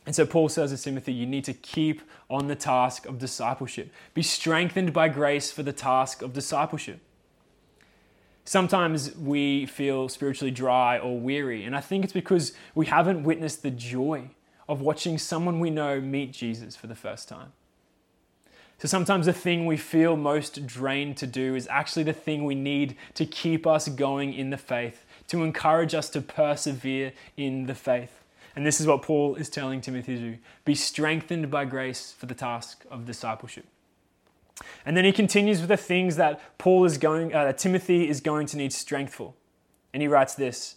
and 0.05 0.15
so 0.15 0.25
Paul 0.25 0.49
says 0.49 0.71
to 0.71 0.77
Timothy, 0.77 1.13
you 1.13 1.25
need 1.25 1.45
to 1.45 1.53
keep 1.53 2.01
on 2.29 2.47
the 2.47 2.55
task 2.55 3.05
of 3.05 3.19
discipleship. 3.19 3.91
Be 4.13 4.21
strengthened 4.21 4.91
by 4.91 5.07
grace 5.07 5.51
for 5.51 5.63
the 5.63 5.71
task 5.71 6.21
of 6.21 6.33
discipleship. 6.33 6.99
Sometimes 8.45 9.15
we 9.15 9.65
feel 9.65 10.09
spiritually 10.09 10.51
dry 10.51 10.99
or 10.99 11.17
weary, 11.17 11.63
and 11.63 11.75
I 11.75 11.79
think 11.79 12.03
it's 12.03 12.11
because 12.11 12.51
we 12.75 12.87
haven't 12.87 13.23
witnessed 13.23 13.63
the 13.63 13.71
joy 13.71 14.31
of 14.67 14.81
watching 14.81 15.17
someone 15.17 15.61
we 15.61 15.69
know 15.69 16.01
meet 16.01 16.33
Jesus 16.33 16.75
for 16.75 16.87
the 16.87 16.95
first 16.95 17.29
time. 17.29 17.53
So 18.79 18.89
sometimes 18.89 19.27
the 19.27 19.33
thing 19.33 19.65
we 19.65 19.77
feel 19.77 20.17
most 20.17 20.65
drained 20.65 21.15
to 21.17 21.27
do 21.27 21.55
is 21.55 21.69
actually 21.71 22.03
the 22.03 22.11
thing 22.11 22.43
we 22.43 22.55
need 22.55 22.97
to 23.13 23.25
keep 23.25 23.65
us 23.65 23.87
going 23.87 24.33
in 24.33 24.49
the 24.49 24.57
faith, 24.57 25.05
to 25.27 25.43
encourage 25.43 25.93
us 25.93 26.09
to 26.09 26.21
persevere 26.21 27.13
in 27.37 27.67
the 27.67 27.75
faith. 27.75 28.22
And 28.55 28.65
this 28.65 28.79
is 28.79 28.87
what 28.87 29.01
Paul 29.01 29.35
is 29.35 29.49
telling 29.49 29.81
Timothy 29.81 30.15
to 30.15 30.21
do 30.21 30.37
be 30.65 30.75
strengthened 30.75 31.49
by 31.49 31.65
grace 31.65 32.11
for 32.11 32.25
the 32.25 32.35
task 32.35 32.85
of 32.91 33.05
discipleship. 33.05 33.65
And 34.85 34.95
then 34.95 35.05
he 35.05 35.11
continues 35.11 35.59
with 35.59 35.69
the 35.69 35.77
things 35.77 36.15
that 36.17 36.39
Paul 36.57 36.85
is 36.85 36.97
going, 36.97 37.33
uh, 37.33 37.53
Timothy 37.53 38.07
is 38.07 38.21
going 38.21 38.47
to 38.47 38.57
need 38.57 38.71
strength 38.71 39.13
for. 39.13 39.33
And 39.93 40.01
he 40.01 40.07
writes 40.07 40.35
this 40.35 40.75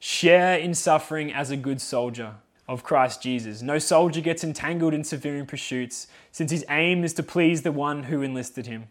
Share 0.00 0.58
in 0.58 0.74
suffering 0.74 1.32
as 1.32 1.50
a 1.50 1.56
good 1.56 1.80
soldier, 1.80 2.34
of 2.68 2.82
Christ 2.82 3.22
Jesus. 3.22 3.60
No 3.60 3.78
soldier 3.78 4.20
gets 4.20 4.44
entangled 4.44 4.94
in 4.94 5.04
severe 5.04 5.44
pursuits, 5.44 6.06
since 6.30 6.50
his 6.50 6.64
aim 6.68 7.04
is 7.04 7.12
to 7.14 7.22
please 7.22 7.62
the 7.62 7.72
one 7.72 8.04
who 8.04 8.22
enlisted 8.22 8.66
him. 8.66 8.88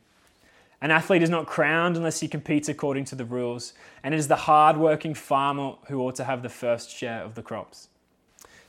An 0.82 0.92
athlete 0.92 1.24
is 1.24 1.30
not 1.30 1.46
crowned 1.46 1.96
unless 1.96 2.20
he 2.20 2.28
competes 2.28 2.68
according 2.68 3.06
to 3.06 3.16
the 3.16 3.26
rules, 3.26 3.74
and 4.04 4.14
it 4.14 4.18
is 4.18 4.28
the 4.28 4.36
hard 4.36 4.78
working 4.78 5.14
farmer 5.14 5.76
who 5.88 6.02
ought 6.02 6.16
to 6.16 6.24
have 6.24 6.44
the 6.44 6.50
first 6.50 6.90
share 6.90 7.24
of 7.24 7.36
the 7.36 7.42
crops. 7.42 7.88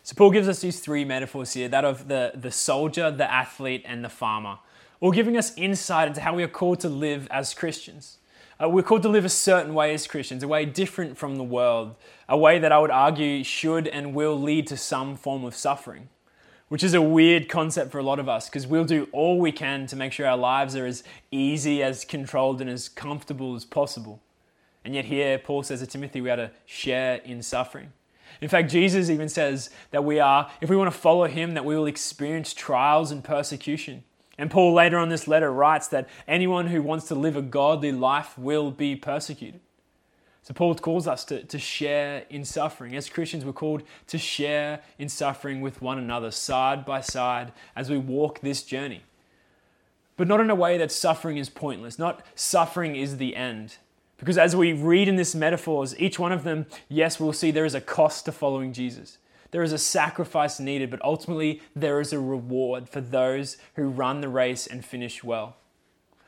So, 0.03 0.15
Paul 0.17 0.31
gives 0.31 0.49
us 0.49 0.61
these 0.61 0.81
three 0.81 1.05
metaphors 1.05 1.53
here 1.53 1.69
that 1.69 1.85
of 1.85 2.09
the, 2.09 2.33
the 2.35 2.51
soldier, 2.51 3.11
the 3.11 3.31
athlete, 3.31 3.83
and 3.85 4.05
the 4.05 4.09
farmer, 4.09 4.59
all 5.01 5.13
giving 5.13 5.37
us 5.37 5.57
insight 5.57 6.09
into 6.09 6.21
how 6.21 6.35
we 6.35 6.43
are 6.43 6.49
called 6.49 6.81
to 6.81 6.89
live 6.89 7.29
as 7.31 7.55
Christians. 7.55 8.19
Uh, 8.63 8.69
we're 8.69 8.83
called 8.83 9.03
to 9.03 9.09
live 9.09 9.25
a 9.25 9.29
certain 9.29 9.75
way 9.75 9.95
as 9.95 10.07
Christians, 10.07 10.43
a 10.43 10.49
way 10.49 10.65
different 10.65 11.17
from 11.17 11.37
the 11.37 11.45
world, 11.45 11.95
a 12.29 12.37
way 12.37 12.59
that 12.59 12.73
I 12.73 12.79
would 12.79 12.91
argue 12.91 13.43
should 13.43 13.89
and 13.89 14.15
will 14.15 14.41
lead 14.41 14.67
to 14.69 14.77
some 14.77 15.17
form 15.17 15.45
of 15.45 15.55
suffering 15.55 16.09
which 16.73 16.83
is 16.83 16.95
a 16.95 17.03
weird 17.03 17.51
concept 17.51 17.93
for 17.93 17.99
a 17.99 18.03
lot 18.03 18.19
of 18.19 18.31
us 18.31 18.49
because 18.49 18.67
we'll 18.67 18.83
do 18.83 19.07
all 19.13 19.39
we 19.39 19.53
can 19.53 19.87
to 19.87 19.95
make 19.95 20.11
sure 20.11 20.27
our 20.27 20.39
lives 20.39 20.75
are 20.75 20.87
as 20.87 21.05
easy, 21.31 21.83
as 21.83 22.03
controlled, 22.03 22.63
and 22.63 22.71
as 22.71 22.89
comfortable 22.89 23.55
as 23.55 23.63
possible. 23.63 24.23
And 24.83 24.95
yet, 24.95 25.05
here, 25.05 25.37
Paul 25.37 25.65
says 25.65 25.81
to 25.81 25.87
Timothy, 25.87 26.23
we 26.23 26.31
are 26.31 26.37
to 26.37 26.51
share 26.65 27.17
in 27.17 27.43
suffering. 27.43 27.93
In 28.41 28.49
fact, 28.49 28.71
Jesus 28.71 29.11
even 29.11 29.29
says 29.29 29.71
that 29.91 30.05
we 30.05 30.19
are, 30.19 30.51
if 30.61 30.71
we 30.71 30.77
want 30.77 30.93
to 30.93 30.99
follow 30.99 31.27
him, 31.27 31.55
that 31.55 31.65
we 31.65 31.77
will 31.77 31.87
experience 31.87 32.55
trials 32.55 33.11
and 33.11 33.23
persecution. 33.23 34.05
And 34.39 34.51
Paul 34.51 34.73
later 34.73 34.99
on 34.99 35.09
this 35.09 35.29
letter 35.29 35.53
writes 35.53 35.89
that 35.89 36.09
anyone 36.27 36.69
who 36.69 36.83
wants 36.83 37.07
to 37.09 37.15
live 37.15 37.37
a 37.37 37.43
godly 37.43 37.93
life 37.93 38.37
will 38.39 38.71
be 38.71 38.97
persecuted. 38.97 39.61
So 40.43 40.55
Paul 40.55 40.75
calls 40.75 41.07
us 41.07 41.25
to, 41.27 41.45
to 41.45 41.59
share 41.59 42.25
in 42.29 42.45
suffering. 42.45 42.97
As 42.97 43.09
Christians, 43.09 43.45
we're 43.45 43.53
called 43.53 43.85
to 44.09 44.19
share 44.19 44.81
in 44.99 45.09
suffering 45.09 45.61
with 45.61 45.81
one 45.81 45.99
another, 45.99 46.33
side 46.33 46.85
by 46.85 47.01
side, 47.01 47.53
as 47.77 47.89
we 47.89 47.97
walk 47.97 48.41
this 48.41 48.65
journey. 48.65 49.03
But 50.17 50.27
not 50.27 50.41
in 50.41 50.51
a 50.51 50.55
way 50.57 50.77
that 50.79 50.91
suffering 50.91 51.37
is 51.37 51.49
pointless, 51.49 51.99
not 51.99 52.27
suffering 52.35 52.97
is 52.97 53.19
the 53.19 53.37
end. 53.37 53.77
Because 54.23 54.39
as 54.39 54.55
we 54.55 54.73
read 54.73 55.09
in 55.09 55.17
this 55.17 55.35
metaphors, 55.35 55.99
each 55.99 56.17
one 56.17 56.31
of 56.31 56.45
them, 56.45 56.67
yes, 56.89 57.19
we'll 57.19 57.33
see 57.33 57.51
there 57.51 57.65
is 57.65 57.75
a 57.75 57.81
cost 57.81 58.27
to 58.27 58.33
following 58.33 58.73
Jesus. 58.73 59.19
There 59.51 59.65
is 59.65 59.73
a 59.73 59.79
sacrifice 59.79 60.61
needed, 60.61 60.93
but 60.93 61.03
ultimately 61.03 61.61
there 61.75 61.99
is 61.99 62.13
a 62.13 62.21
reward 62.21 62.89
for 62.89 63.01
those 63.01 63.57
who 63.75 63.89
run 63.89 64.21
the 64.21 64.29
race 64.29 64.69
and 64.69 64.85
finish 64.85 65.25
well 65.25 65.57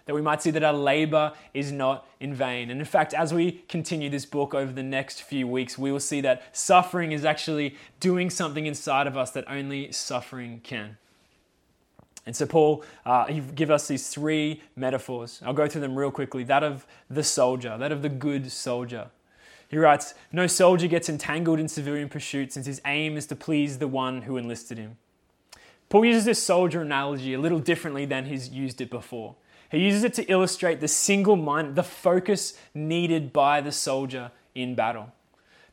that 0.07 0.15
we 0.15 0.21
might 0.21 0.43
see 0.43 0.51
that 0.51 0.65
our 0.65 0.75
labor 0.75 1.33
is 1.55 1.73
not 1.73 2.07
in 2.21 2.35
vain. 2.35 2.71
And 2.71 2.81
in 2.81 2.87
fact, 2.87 3.15
as 3.15 3.33
we 3.33 3.63
continue 3.69 4.11
this 4.11 4.27
book 4.27 4.55
over 4.55 4.73
the 4.73 4.83
next 4.83 5.23
few 5.23 5.47
weeks, 5.47 5.79
we 5.79 5.91
will 5.91 6.01
see 6.01 6.21
that 6.23 6.43
suffering 6.53 7.13
is 7.13 7.25
actually 7.25 7.77
doing 8.01 8.29
something 8.29 8.67
inside 8.67 9.07
of 9.07 9.17
us 9.17 9.31
that 9.31 9.45
only 9.49 9.93
suffering 9.93 10.61
can. 10.63 10.99
And 12.27 12.35
so, 12.35 12.47
Paul, 12.47 12.85
uh, 13.05 13.27
he 13.27 13.41
give 13.41 13.71
us 13.71 13.87
these 13.87 14.09
three 14.09 14.63
metaphors. 14.77 15.43
I'll 15.45 15.53
go 15.53 15.69
through 15.69 15.83
them 15.83 15.97
real 15.97 16.11
quickly 16.11 16.45
that 16.45 16.63
of 16.63 16.87
the 17.11 17.23
soldier, 17.23 17.77
that 17.79 17.93
of 17.93 18.03
the 18.03 18.09
good 18.09 18.51
soldier. 18.51 19.09
He 19.69 19.77
writes, 19.77 20.15
No 20.33 20.47
soldier 20.47 20.87
gets 20.87 21.09
entangled 21.09 21.59
in 21.59 21.69
civilian 21.69 22.09
pursuits 22.09 22.55
since 22.55 22.67
his 22.67 22.81
aim 22.87 23.17
is 23.17 23.27
to 23.27 23.37
please 23.37 23.79
the 23.79 23.89
one 23.89 24.23
who 24.23 24.37
enlisted 24.37 24.79
him. 24.79 24.97
Paul 25.89 26.07
uses 26.07 26.25
this 26.25 26.43
soldier 26.43 26.81
analogy 26.83 27.35
a 27.35 27.41
little 27.41 27.59
differently 27.59 28.05
than 28.07 28.27
he's 28.27 28.49
used 28.49 28.81
it 28.81 28.91
before. 28.91 29.37
He 29.71 29.79
uses 29.79 30.05
it 30.05 30.15
to 30.15 30.25
illustrate 30.25 30.81
the 30.81 30.89
single 30.89 31.37
mind, 31.37 31.75
the 31.75 31.83
focus 31.83 32.57
needed 32.75 33.33
by 33.33 33.61
the 33.61 33.73
soldier 33.73 34.31
in 34.55 34.75
battle. 34.75 35.13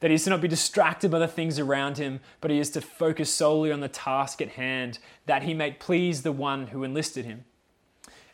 That 0.02 0.12
he 0.12 0.16
is 0.16 0.26
to 0.26 0.30
not 0.30 0.42
be 0.42 0.48
distracted 0.48 1.10
by 1.10 1.20
the 1.20 1.28
things 1.28 1.58
around 1.58 1.98
him, 1.98 2.20
but 2.42 2.52
he 2.52 2.60
is 2.60 2.70
to 2.72 2.82
focus 2.82 3.34
solely 3.34 3.72
on 3.72 3.80
the 3.80 3.88
task 3.88 4.42
at 4.42 4.50
hand, 4.50 5.00
that 5.26 5.44
he 5.44 5.54
may 5.54 5.72
please 5.72 6.24
the 6.24 6.32
one 6.32 6.68
who 6.68 6.84
enlisted 6.84 7.26
him. 7.26 7.46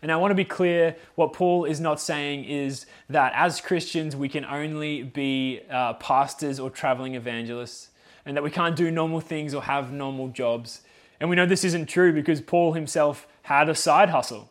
And 0.01 0.11
I 0.11 0.17
want 0.17 0.31
to 0.31 0.35
be 0.35 0.45
clear 0.45 0.95
what 1.15 1.33
Paul 1.33 1.65
is 1.65 1.79
not 1.79 1.99
saying 1.99 2.45
is 2.45 2.85
that 3.09 3.31
as 3.35 3.61
Christians 3.61 4.15
we 4.15 4.29
can 4.29 4.45
only 4.45 5.03
be 5.03 5.61
uh, 5.69 5.93
pastors 5.93 6.59
or 6.59 6.69
traveling 6.69 7.15
evangelists, 7.15 7.89
and 8.25 8.35
that 8.35 8.43
we 8.43 8.51
can't 8.51 8.75
do 8.75 8.91
normal 8.91 9.21
things 9.21 9.53
or 9.53 9.63
have 9.63 9.91
normal 9.91 10.27
jobs. 10.27 10.81
And 11.19 11.29
we 11.29 11.35
know 11.35 11.45
this 11.45 11.63
isn't 11.63 11.87
true 11.87 12.13
because 12.13 12.41
Paul 12.41 12.73
himself 12.73 13.27
had 13.43 13.69
a 13.69 13.75
side 13.75 14.09
hustle 14.09 14.49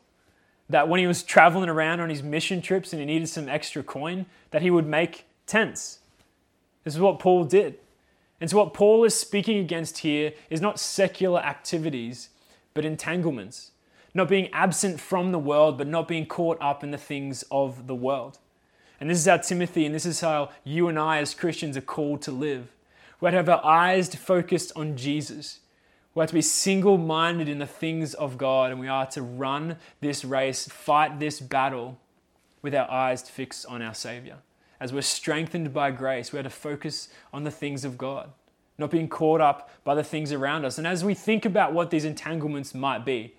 that 0.68 0.88
when 0.88 0.99
he 0.99 1.06
was 1.06 1.23
traveling 1.23 1.68
around 1.68 2.00
on 2.00 2.11
his 2.11 2.23
mission 2.23 2.61
trips 2.61 2.92
and 2.92 3.00
he 3.00 3.06
needed 3.06 3.28
some 3.28 3.49
extra 3.49 3.82
coin, 3.82 4.26
that 4.50 4.62
he 4.62 4.70
would 4.70 4.87
make 4.87 5.26
tents. 5.46 6.00
This 6.87 6.95
is 6.95 7.00
what 7.00 7.19
Paul 7.19 7.43
did. 7.43 7.81
And 8.40 8.49
so, 8.49 8.59
what 8.59 8.73
Paul 8.73 9.02
is 9.02 9.12
speaking 9.12 9.59
against 9.59 9.99
here 9.99 10.33
is 10.49 10.61
not 10.61 10.78
secular 10.78 11.40
activities, 11.40 12.28
but 12.75 12.85
entanglements. 12.85 13.73
Not 14.14 14.28
being 14.28 14.49
absent 14.52 15.00
from 15.00 15.33
the 15.33 15.38
world, 15.40 15.78
but 15.78 15.88
not 15.88 16.07
being 16.07 16.26
caught 16.26 16.59
up 16.61 16.85
in 16.85 16.93
the 16.93 16.97
things 16.97 17.43
of 17.50 17.88
the 17.88 17.95
world. 17.97 18.38
And 19.00 19.11
this 19.11 19.19
is 19.19 19.26
how 19.26 19.38
Timothy, 19.38 19.85
and 19.85 19.93
this 19.93 20.07
is 20.07 20.21
how 20.21 20.50
you 20.62 20.87
and 20.87 20.97
I 20.97 21.19
as 21.19 21.35
Christians 21.35 21.76
are 21.76 21.81
called 21.81 22.23
to 22.23 22.31
live. 22.31 22.69
We 23.21 23.26
have 23.26 23.33
to 23.33 23.38
have 23.38 23.64
our 23.64 23.69
eyes 23.69 24.14
focused 24.14 24.71
on 24.76 24.97
Jesus. 24.97 25.59
We 26.14 26.23
are 26.23 26.28
to 26.28 26.35
be 26.35 26.40
single 26.40 26.99
minded 26.99 27.49
in 27.49 27.59
the 27.59 27.66
things 27.66 28.14
of 28.14 28.38
God, 28.38 28.71
and 28.71 28.78
we 28.78 28.87
are 28.87 29.07
to 29.07 29.23
run 29.23 29.78
this 30.00 30.25
race, 30.25 30.69
fight 30.69 31.19
this 31.19 31.40
battle 31.40 31.99
with 32.62 32.76
our 32.76 32.88
eyes 32.88 33.28
fixed 33.28 33.66
on 33.66 33.83
our 33.83 33.93
Savior. 33.93 34.37
As 34.78 34.92
we're 34.92 35.02
strengthened 35.02 35.73
by 35.73 35.90
grace, 35.90 36.33
we 36.33 36.38
are 36.38 36.42
to 36.42 36.50
focus 36.50 37.09
on 37.33 37.45
the 37.45 37.50
things 37.50 37.85
of 37.85 37.97
God, 37.97 38.30
not 38.78 38.90
being 38.90 39.09
caught 39.09 39.40
up 39.40 39.71
by 39.85 39.95
the 39.95 40.04
things 40.04 40.33
around 40.33 40.64
us. 40.64 40.78
And 40.78 40.87
as 40.87 41.04
we 41.04 41.14
think 41.14 41.45
about 41.45 41.73
what 41.73 41.90
these 41.90 42.04
entanglements 42.04 42.75
might 42.75 43.04
be, 43.04 43.35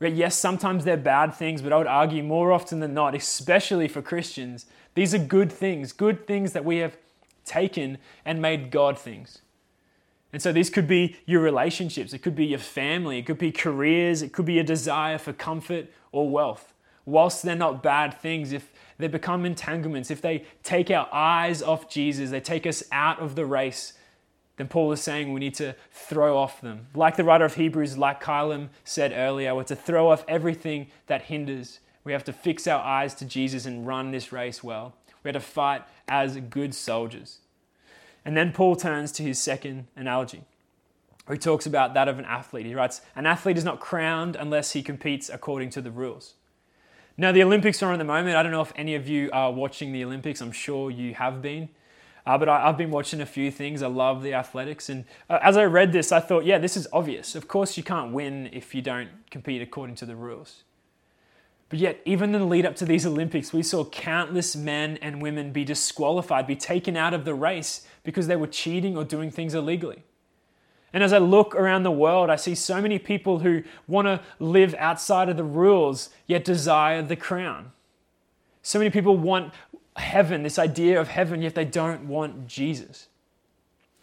yes, 0.00 0.36
sometimes 0.36 0.84
they're 0.84 0.96
bad 0.96 1.34
things, 1.34 1.60
but 1.60 1.72
I 1.72 1.76
would 1.78 1.86
argue 1.86 2.22
more 2.22 2.52
often 2.52 2.80
than 2.80 2.94
not, 2.94 3.14
especially 3.14 3.88
for 3.88 4.00
Christians, 4.00 4.66
these 4.94 5.14
are 5.14 5.18
good 5.18 5.52
things, 5.52 5.92
good 5.92 6.26
things 6.26 6.52
that 6.52 6.64
we 6.64 6.78
have 6.78 6.96
taken 7.44 7.98
and 8.24 8.40
made 8.40 8.70
God 8.70 8.98
things. 8.98 9.42
And 10.32 10.40
so 10.40 10.52
these 10.52 10.70
could 10.70 10.86
be 10.86 11.16
your 11.26 11.42
relationships, 11.42 12.12
it 12.12 12.18
could 12.18 12.36
be 12.36 12.46
your 12.46 12.60
family, 12.60 13.18
it 13.18 13.26
could 13.26 13.38
be 13.38 13.50
careers, 13.50 14.22
it 14.22 14.32
could 14.32 14.46
be 14.46 14.60
a 14.60 14.64
desire 14.64 15.18
for 15.18 15.32
comfort 15.32 15.88
or 16.12 16.30
wealth. 16.30 16.72
Whilst 17.04 17.42
they're 17.42 17.56
not 17.56 17.82
bad 17.82 18.14
things, 18.14 18.52
if 18.52 18.72
they 18.98 19.08
become 19.08 19.44
entanglements, 19.44 20.10
if 20.10 20.20
they 20.20 20.44
take 20.62 20.90
our 20.90 21.08
eyes 21.12 21.62
off 21.62 21.88
Jesus, 21.88 22.30
they 22.30 22.40
take 22.40 22.66
us 22.66 22.82
out 22.92 23.18
of 23.20 23.34
the 23.34 23.46
race, 23.46 23.94
then 24.56 24.68
Paul 24.68 24.92
is 24.92 25.00
saying 25.00 25.32
we 25.32 25.40
need 25.40 25.54
to 25.54 25.74
throw 25.90 26.36
off 26.36 26.60
them. 26.60 26.88
Like 26.94 27.16
the 27.16 27.24
writer 27.24 27.46
of 27.46 27.54
Hebrews, 27.54 27.96
like 27.96 28.22
Kylam 28.22 28.68
said 28.84 29.12
earlier, 29.14 29.54
we're 29.54 29.64
to 29.64 29.76
throw 29.76 30.10
off 30.10 30.24
everything 30.28 30.88
that 31.06 31.22
hinders. 31.22 31.80
We 32.04 32.12
have 32.12 32.24
to 32.24 32.32
fix 32.32 32.66
our 32.66 32.82
eyes 32.82 33.14
to 33.14 33.24
Jesus 33.24 33.64
and 33.64 33.86
run 33.86 34.10
this 34.10 34.32
race 34.32 34.62
well. 34.62 34.94
We 35.22 35.28
have 35.28 35.42
to 35.42 35.48
fight 35.48 35.84
as 36.08 36.36
good 36.36 36.74
soldiers. 36.74 37.38
And 38.24 38.36
then 38.36 38.52
Paul 38.52 38.76
turns 38.76 39.12
to 39.12 39.22
his 39.22 39.38
second 39.38 39.86
analogy, 39.96 40.44
he 41.30 41.38
talks 41.38 41.64
about 41.64 41.94
that 41.94 42.08
of 42.08 42.18
an 42.18 42.24
athlete. 42.24 42.66
He 42.66 42.74
writes, 42.74 43.00
An 43.14 43.24
athlete 43.24 43.56
is 43.56 43.64
not 43.64 43.80
crowned 43.80 44.36
unless 44.36 44.72
he 44.72 44.82
competes 44.82 45.28
according 45.28 45.70
to 45.70 45.80
the 45.80 45.90
rules. 45.90 46.34
Now, 47.20 47.32
the 47.32 47.42
Olympics 47.42 47.82
are 47.82 47.92
on 47.92 47.98
the 47.98 48.04
moment. 48.06 48.34
I 48.34 48.42
don't 48.42 48.50
know 48.50 48.62
if 48.62 48.72
any 48.76 48.94
of 48.94 49.06
you 49.06 49.28
are 49.34 49.52
watching 49.52 49.92
the 49.92 50.02
Olympics. 50.02 50.40
I'm 50.40 50.52
sure 50.52 50.90
you 50.90 51.12
have 51.12 51.42
been. 51.42 51.68
Uh, 52.24 52.38
but 52.38 52.48
I, 52.48 52.62
have 52.62 52.78
been 52.78 52.90
watching 52.90 53.20
a 53.20 53.26
few 53.26 53.50
things. 53.50 53.82
I 53.82 53.88
love 53.88 54.22
the 54.22 54.32
athletics. 54.32 54.88
And 54.88 55.04
uh, 55.28 55.38
as 55.42 55.58
I 55.58 55.64
read 55.64 55.92
this, 55.92 56.12
I 56.12 56.20
thought, 56.20 56.46
yeah, 56.46 56.56
this 56.56 56.78
is 56.78 56.88
obvious. 56.94 57.34
Of 57.34 57.46
course, 57.46 57.76
you 57.76 57.82
can't 57.82 58.14
win 58.14 58.48
if 58.54 58.74
you 58.74 58.80
don't 58.80 59.10
compete 59.30 59.60
according 59.60 59.96
to 59.96 60.06
the 60.06 60.16
rules. 60.16 60.62
But 61.68 61.78
yet, 61.78 62.00
even 62.06 62.34
in 62.34 62.40
the 62.40 62.46
lead 62.46 62.64
up 62.64 62.74
to 62.76 62.86
these 62.86 63.04
Olympics, 63.04 63.52
we 63.52 63.62
saw 63.64 63.84
countless 63.84 64.56
men 64.56 64.96
and 65.02 65.20
women 65.20 65.52
be 65.52 65.62
disqualified, 65.62 66.46
be 66.46 66.56
taken 66.56 66.96
out 66.96 67.12
of 67.12 67.26
the 67.26 67.34
race 67.34 67.86
because 68.02 68.28
they 68.28 68.36
were 68.36 68.46
cheating 68.46 68.96
or 68.96 69.04
doing 69.04 69.30
things 69.30 69.52
illegally. 69.52 70.04
And 70.92 71.04
as 71.04 71.12
I 71.12 71.18
look 71.18 71.54
around 71.54 71.84
the 71.84 71.90
world, 71.90 72.30
I 72.30 72.36
see 72.36 72.54
so 72.54 72.80
many 72.80 72.98
people 72.98 73.40
who 73.40 73.62
want 73.86 74.06
to 74.06 74.20
live 74.38 74.74
outside 74.78 75.28
of 75.28 75.36
the 75.36 75.44
rules, 75.44 76.10
yet 76.26 76.44
desire 76.44 77.02
the 77.02 77.16
crown. 77.16 77.72
So 78.62 78.78
many 78.78 78.90
people 78.90 79.16
want 79.16 79.54
heaven, 79.96 80.42
this 80.42 80.58
idea 80.58 81.00
of 81.00 81.08
heaven, 81.08 81.42
yet 81.42 81.54
they 81.54 81.64
don't 81.64 82.06
want 82.06 82.46
Jesus. 82.46 83.08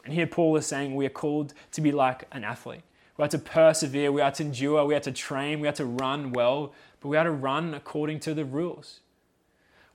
And 0.05 0.13
here 0.13 0.27
Paul 0.27 0.55
is 0.55 0.65
saying 0.65 0.95
we 0.95 1.05
are 1.05 1.09
called 1.09 1.53
to 1.73 1.81
be 1.81 1.91
like 1.91 2.23
an 2.31 2.43
athlete. 2.43 2.83
We 3.17 3.25
are 3.25 3.29
to 3.29 3.39
persevere, 3.39 4.11
we 4.11 4.21
are 4.21 4.31
to 4.31 4.43
endure, 4.43 4.85
we 4.85 4.95
are 4.95 5.01
to 5.01 5.11
train, 5.11 5.59
we 5.59 5.67
are 5.67 5.73
to 5.73 5.85
run 5.85 6.31
well, 6.31 6.73
but 7.01 7.09
we 7.09 7.17
are 7.17 7.23
to 7.23 7.31
run 7.31 7.73
according 7.73 8.19
to 8.21 8.33
the 8.33 8.45
rules. 8.45 9.01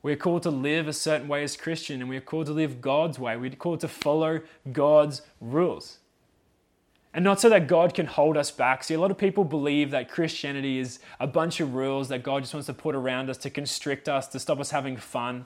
We're 0.02 0.16
called 0.16 0.42
to 0.42 0.50
live 0.50 0.88
a 0.88 0.92
certain 0.92 1.28
way 1.28 1.44
as 1.44 1.56
Christian, 1.56 2.00
and 2.00 2.10
we're 2.10 2.20
called 2.20 2.46
to 2.46 2.52
live 2.52 2.80
God's 2.80 3.18
way. 3.18 3.36
We're 3.36 3.50
called 3.50 3.80
to 3.80 3.88
follow 3.88 4.40
God's 4.72 5.22
rules. 5.40 5.98
And 7.14 7.24
not 7.24 7.40
so 7.40 7.48
that 7.50 7.66
God 7.66 7.92
can 7.92 8.06
hold 8.06 8.36
us 8.38 8.50
back. 8.50 8.82
See, 8.82 8.94
a 8.94 9.00
lot 9.00 9.10
of 9.10 9.18
people 9.18 9.44
believe 9.44 9.90
that 9.90 10.08
Christianity 10.08 10.78
is 10.78 10.98
a 11.20 11.26
bunch 11.26 11.60
of 11.60 11.74
rules 11.74 12.08
that 12.08 12.22
God 12.22 12.42
just 12.42 12.54
wants 12.54 12.66
to 12.66 12.72
put 12.72 12.94
around 12.94 13.28
us 13.28 13.36
to 13.38 13.50
constrict 13.50 14.08
us, 14.08 14.26
to 14.28 14.38
stop 14.38 14.58
us 14.58 14.70
having 14.70 14.96
fun. 14.96 15.44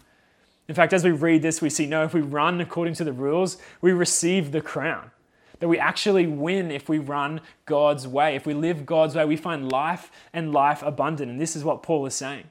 In 0.68 0.74
fact, 0.74 0.92
as 0.92 1.02
we 1.04 1.10
read 1.10 1.42
this, 1.42 1.60
we 1.60 1.70
see 1.70 1.86
no, 1.86 2.04
if 2.04 2.14
we 2.14 2.20
run 2.20 2.60
according 2.60 2.94
to 2.94 3.04
the 3.04 3.12
rules, 3.12 3.58
we 3.80 3.92
receive 3.92 4.52
the 4.52 4.60
crown. 4.60 5.10
that 5.58 5.68
we 5.68 5.78
actually 5.78 6.26
win 6.26 6.70
if 6.70 6.88
we 6.88 6.98
run 6.98 7.40
God's 7.64 8.06
way. 8.06 8.36
If 8.36 8.46
we 8.46 8.54
live 8.54 8.84
God's 8.84 9.14
way, 9.14 9.24
we 9.24 9.36
find 9.36 9.70
life 9.70 10.10
and 10.32 10.52
life 10.52 10.82
abundant. 10.82 11.30
And 11.30 11.40
this 11.40 11.56
is 11.56 11.64
what 11.64 11.82
Paul 11.82 12.04
is 12.06 12.14
saying. 12.14 12.44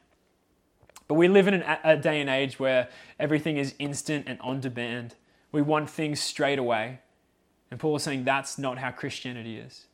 But 1.07 1.15
we 1.15 1.27
live 1.27 1.48
in 1.48 1.55
an, 1.55 1.77
a 1.84 1.95
day 1.98 2.19
and 2.19 2.29
age 2.29 2.60
where 2.60 2.89
everything 3.19 3.57
is 3.57 3.75
instant 3.77 4.25
and 4.27 4.39
on 4.41 4.60
demand. 4.60 5.15
We 5.51 5.62
want 5.62 5.89
things 5.89 6.19
straight 6.19 6.57
away. 6.57 7.00
And 7.75 7.79
Paul 7.82 7.98
is 7.98 8.03
saying 8.03 8.24
that's 8.24 8.58
not 8.58 8.77
how 8.77 8.91
Christianity 8.91 9.58
is. 9.58 9.88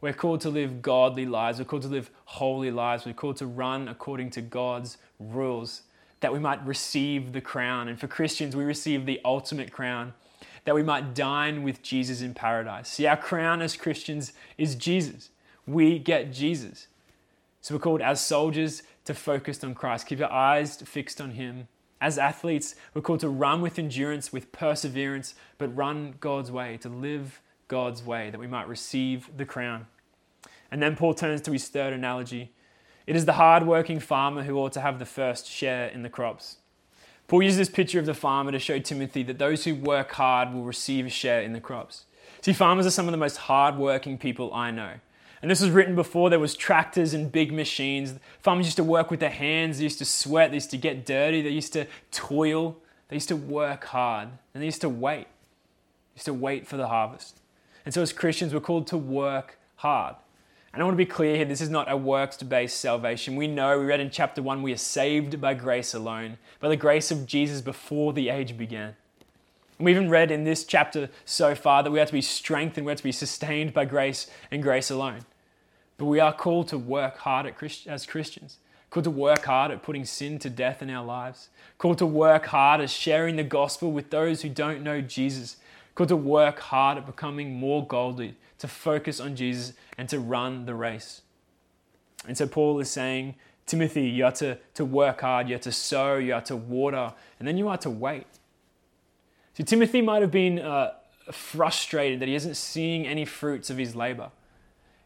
We're 0.00 0.14
called 0.14 0.40
to 0.40 0.48
live 0.48 0.80
godly 0.80 1.26
lives. 1.26 1.58
We're 1.58 1.66
called 1.66 1.82
to 1.82 1.88
live 1.88 2.08
holy 2.24 2.70
lives. 2.70 3.04
We're 3.04 3.12
called 3.12 3.36
to 3.36 3.46
run 3.46 3.88
according 3.88 4.30
to 4.30 4.40
God's 4.40 4.96
rules 5.20 5.82
that 6.20 6.32
we 6.32 6.38
might 6.38 6.66
receive 6.66 7.34
the 7.34 7.42
crown. 7.42 7.88
And 7.88 8.00
for 8.00 8.06
Christians, 8.06 8.56
we 8.56 8.64
receive 8.64 9.04
the 9.04 9.20
ultimate 9.22 9.70
crown 9.70 10.14
that 10.64 10.74
we 10.74 10.82
might 10.82 11.14
dine 11.14 11.62
with 11.62 11.82
Jesus 11.82 12.22
in 12.22 12.32
paradise. 12.32 12.88
See, 12.88 13.06
our 13.06 13.18
crown 13.18 13.60
as 13.60 13.76
Christians 13.76 14.32
is 14.56 14.74
Jesus. 14.74 15.28
We 15.66 15.98
get 15.98 16.32
Jesus. 16.32 16.86
So 17.60 17.74
we're 17.74 17.80
called 17.80 18.00
as 18.00 18.24
soldiers 18.24 18.82
to 19.04 19.12
focus 19.12 19.62
on 19.62 19.74
Christ. 19.74 20.06
Keep 20.06 20.20
your 20.20 20.32
eyes 20.32 20.76
fixed 20.76 21.20
on 21.20 21.32
Him. 21.32 21.68
As 22.00 22.18
athletes, 22.18 22.74
we're 22.92 23.02
called 23.02 23.20
to 23.20 23.28
run 23.28 23.62
with 23.62 23.78
endurance, 23.78 24.32
with 24.32 24.52
perseverance, 24.52 25.34
but 25.58 25.74
run 25.74 26.14
God's 26.20 26.50
way, 26.50 26.76
to 26.78 26.88
live 26.88 27.40
God's 27.68 28.02
way, 28.02 28.30
that 28.30 28.38
we 28.38 28.46
might 28.46 28.68
receive 28.68 29.30
the 29.36 29.46
crown. 29.46 29.86
And 30.70 30.82
then 30.82 30.96
Paul 30.96 31.14
turns 31.14 31.40
to 31.42 31.52
his 31.52 31.68
third 31.68 31.92
analogy. 31.92 32.52
It 33.06 33.16
is 33.16 33.26
the 33.26 33.34
hard-working 33.34 34.00
farmer 34.00 34.42
who 34.42 34.58
ought 34.58 34.72
to 34.72 34.80
have 34.80 34.98
the 34.98 35.06
first 35.06 35.46
share 35.46 35.88
in 35.88 36.02
the 36.02 36.08
crops. 36.08 36.56
Paul 37.26 37.42
uses 37.42 37.58
this 37.58 37.70
picture 37.70 37.98
of 37.98 38.06
the 38.06 38.12
farmer 38.12 38.52
to 38.52 38.58
show 38.58 38.78
Timothy 38.78 39.22
that 39.22 39.38
those 39.38 39.64
who 39.64 39.74
work 39.74 40.12
hard 40.12 40.52
will 40.52 40.64
receive 40.64 41.06
a 41.06 41.10
share 41.10 41.40
in 41.40 41.52
the 41.52 41.60
crops. 41.60 42.04
See, 42.42 42.52
farmers 42.52 42.86
are 42.86 42.90
some 42.90 43.06
of 43.06 43.12
the 43.12 43.18
most 43.18 43.36
hard-working 43.36 44.18
people 44.18 44.52
I 44.52 44.70
know. 44.70 44.94
And 45.44 45.50
this 45.50 45.60
was 45.60 45.68
written 45.72 45.94
before 45.94 46.30
there 46.30 46.40
was 46.40 46.56
tractors 46.56 47.12
and 47.12 47.30
big 47.30 47.52
machines. 47.52 48.14
Farmers 48.40 48.64
used 48.64 48.78
to 48.78 48.82
work 48.82 49.10
with 49.10 49.20
their 49.20 49.28
hands, 49.28 49.76
they 49.76 49.82
used 49.82 49.98
to 49.98 50.06
sweat, 50.06 50.50
they 50.50 50.56
used 50.56 50.70
to 50.70 50.78
get 50.78 51.04
dirty, 51.04 51.42
they 51.42 51.50
used 51.50 51.74
to 51.74 51.86
toil, 52.10 52.78
they 53.08 53.16
used 53.16 53.28
to 53.28 53.36
work 53.36 53.84
hard, 53.84 54.30
and 54.54 54.62
they 54.62 54.64
used 54.64 54.80
to 54.80 54.88
wait. 54.88 55.26
They 55.26 56.16
used 56.16 56.24
to 56.24 56.32
wait 56.32 56.66
for 56.66 56.78
the 56.78 56.88
harvest. 56.88 57.40
And 57.84 57.92
so 57.92 58.00
as 58.00 58.10
Christians, 58.10 58.54
we're 58.54 58.60
called 58.60 58.86
to 58.86 58.96
work 58.96 59.58
hard. 59.76 60.16
And 60.72 60.80
I 60.80 60.86
want 60.86 60.94
to 60.94 60.96
be 60.96 61.04
clear 61.04 61.36
here 61.36 61.44
this 61.44 61.60
is 61.60 61.68
not 61.68 61.92
a 61.92 61.96
works 61.98 62.42
based 62.42 62.80
salvation. 62.80 63.36
We 63.36 63.46
know, 63.46 63.78
we 63.78 63.84
read 63.84 64.00
in 64.00 64.08
chapter 64.08 64.40
1, 64.40 64.62
we 64.62 64.72
are 64.72 64.78
saved 64.78 65.42
by 65.42 65.52
grace 65.52 65.92
alone, 65.92 66.38
by 66.58 66.70
the 66.70 66.76
grace 66.76 67.10
of 67.10 67.26
Jesus 67.26 67.60
before 67.60 68.14
the 68.14 68.30
age 68.30 68.56
began. 68.56 68.96
We 69.78 69.90
even 69.90 70.08
read 70.08 70.30
in 70.30 70.44
this 70.44 70.64
chapter 70.64 71.10
so 71.26 71.54
far 71.54 71.82
that 71.82 71.90
we 71.90 71.98
have 71.98 72.08
to 72.08 72.14
be 72.14 72.22
strengthened, 72.22 72.86
we 72.86 72.92
have 72.92 72.98
to 73.00 73.04
be 73.04 73.12
sustained 73.12 73.74
by 73.74 73.84
grace 73.84 74.26
and 74.50 74.62
grace 74.62 74.90
alone. 74.90 75.26
But 75.96 76.06
we 76.06 76.20
are 76.20 76.32
called 76.32 76.68
to 76.68 76.78
work 76.78 77.18
hard 77.18 77.52
as 77.86 78.06
Christians, 78.06 78.58
called 78.90 79.04
to 79.04 79.10
work 79.10 79.44
hard 79.44 79.70
at 79.70 79.82
putting 79.82 80.04
sin 80.04 80.38
to 80.40 80.50
death 80.50 80.82
in 80.82 80.90
our 80.90 81.04
lives, 81.04 81.48
called 81.78 81.98
to 81.98 82.06
work 82.06 82.46
hard 82.46 82.80
at 82.80 82.90
sharing 82.90 83.36
the 83.36 83.44
gospel 83.44 83.92
with 83.92 84.10
those 84.10 84.42
who 84.42 84.48
don't 84.48 84.82
know 84.82 85.00
Jesus, 85.00 85.56
called 85.94 86.08
to 86.08 86.16
work 86.16 86.58
hard 86.58 86.98
at 86.98 87.06
becoming 87.06 87.54
more 87.54 87.86
godly, 87.86 88.36
to 88.58 88.68
focus 88.68 89.20
on 89.20 89.36
Jesus 89.36 89.74
and 89.96 90.08
to 90.08 90.18
run 90.18 90.66
the 90.66 90.74
race. 90.74 91.22
And 92.26 92.36
so 92.36 92.46
Paul 92.46 92.80
is 92.80 92.90
saying, 92.90 93.34
Timothy, 93.66 94.08
you 94.08 94.24
are 94.24 94.32
to, 94.32 94.58
to 94.74 94.84
work 94.84 95.20
hard, 95.20 95.48
you 95.48 95.56
are 95.56 95.60
to 95.60 95.72
sow, 95.72 96.16
you 96.16 96.34
are 96.34 96.40
to 96.42 96.56
water, 96.56 97.12
and 97.38 97.46
then 97.48 97.56
you 97.56 97.68
are 97.68 97.78
to 97.78 97.90
wait. 97.90 98.26
So 99.54 99.64
Timothy 99.64 100.02
might 100.02 100.22
have 100.22 100.30
been 100.30 100.58
uh, 100.58 100.94
frustrated 101.30 102.20
that 102.20 102.28
he 102.28 102.34
isn't 102.34 102.56
seeing 102.56 103.06
any 103.06 103.24
fruits 103.24 103.70
of 103.70 103.78
his 103.78 103.94
labor. 103.94 104.30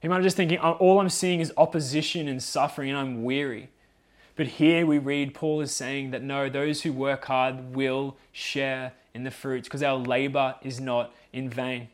He 0.01 0.09
might 0.09 0.17
have 0.17 0.25
just 0.25 0.37
thinking, 0.37 0.59
oh, 0.63 0.73
all 0.73 1.01
I'm 1.01 1.09
seeing 1.09 1.41
is 1.41 1.53
opposition 1.57 2.29
and 2.29 2.43
suffering, 2.43 2.91
and 2.91 2.99
I'm 2.99 3.25
weary. 3.25 3.71
But 4.37 4.47
here 4.47 4.87
we 4.87 4.99
read 4.99 5.35
Paul 5.35 5.61
is 5.61 5.73
saying 5.73 6.13
that 6.13 6.23
no, 6.23 6.49
those 6.49 6.83
who 6.83 6.93
work 6.93 7.25
hard 7.25 7.75
will 7.75 8.17
share 8.31 8.93
in 9.13 9.25
the 9.25 9.33
fruits 9.33 9.67
because 9.67 9.83
our 9.83 9.97
labor 9.97 10.55
is 10.63 10.81
not 10.81 11.13
in 11.33 11.51
vain. 11.51 11.89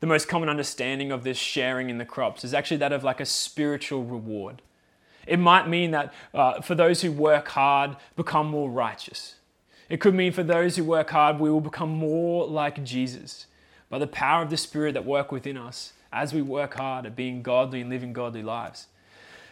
The 0.00 0.08
most 0.08 0.26
common 0.26 0.48
understanding 0.48 1.12
of 1.12 1.22
this 1.22 1.38
sharing 1.38 1.90
in 1.90 1.98
the 1.98 2.04
crops 2.04 2.42
is 2.42 2.52
actually 2.52 2.78
that 2.78 2.92
of 2.92 3.04
like 3.04 3.20
a 3.20 3.24
spiritual 3.24 4.02
reward. 4.02 4.62
It 5.24 5.38
might 5.38 5.68
mean 5.68 5.92
that 5.92 6.12
uh, 6.34 6.60
for 6.60 6.74
those 6.74 7.02
who 7.02 7.12
work 7.12 7.46
hard, 7.48 7.96
become 8.16 8.48
more 8.48 8.68
righteous. 8.68 9.36
It 9.88 10.00
could 10.00 10.14
mean 10.14 10.32
for 10.32 10.42
those 10.42 10.74
who 10.74 10.82
work 10.82 11.10
hard, 11.10 11.38
we 11.38 11.50
will 11.50 11.60
become 11.60 11.90
more 11.90 12.48
like 12.48 12.82
Jesus 12.82 13.46
by 13.88 14.00
the 14.00 14.08
power 14.08 14.42
of 14.42 14.50
the 14.50 14.56
Spirit 14.56 14.94
that 14.94 15.04
work 15.04 15.30
within 15.30 15.56
us 15.56 15.92
as 16.12 16.34
we 16.34 16.42
work 16.42 16.74
hard 16.74 17.06
at 17.06 17.16
being 17.16 17.42
godly 17.42 17.80
and 17.80 17.90
living 17.90 18.12
godly 18.12 18.42
lives. 18.42 18.86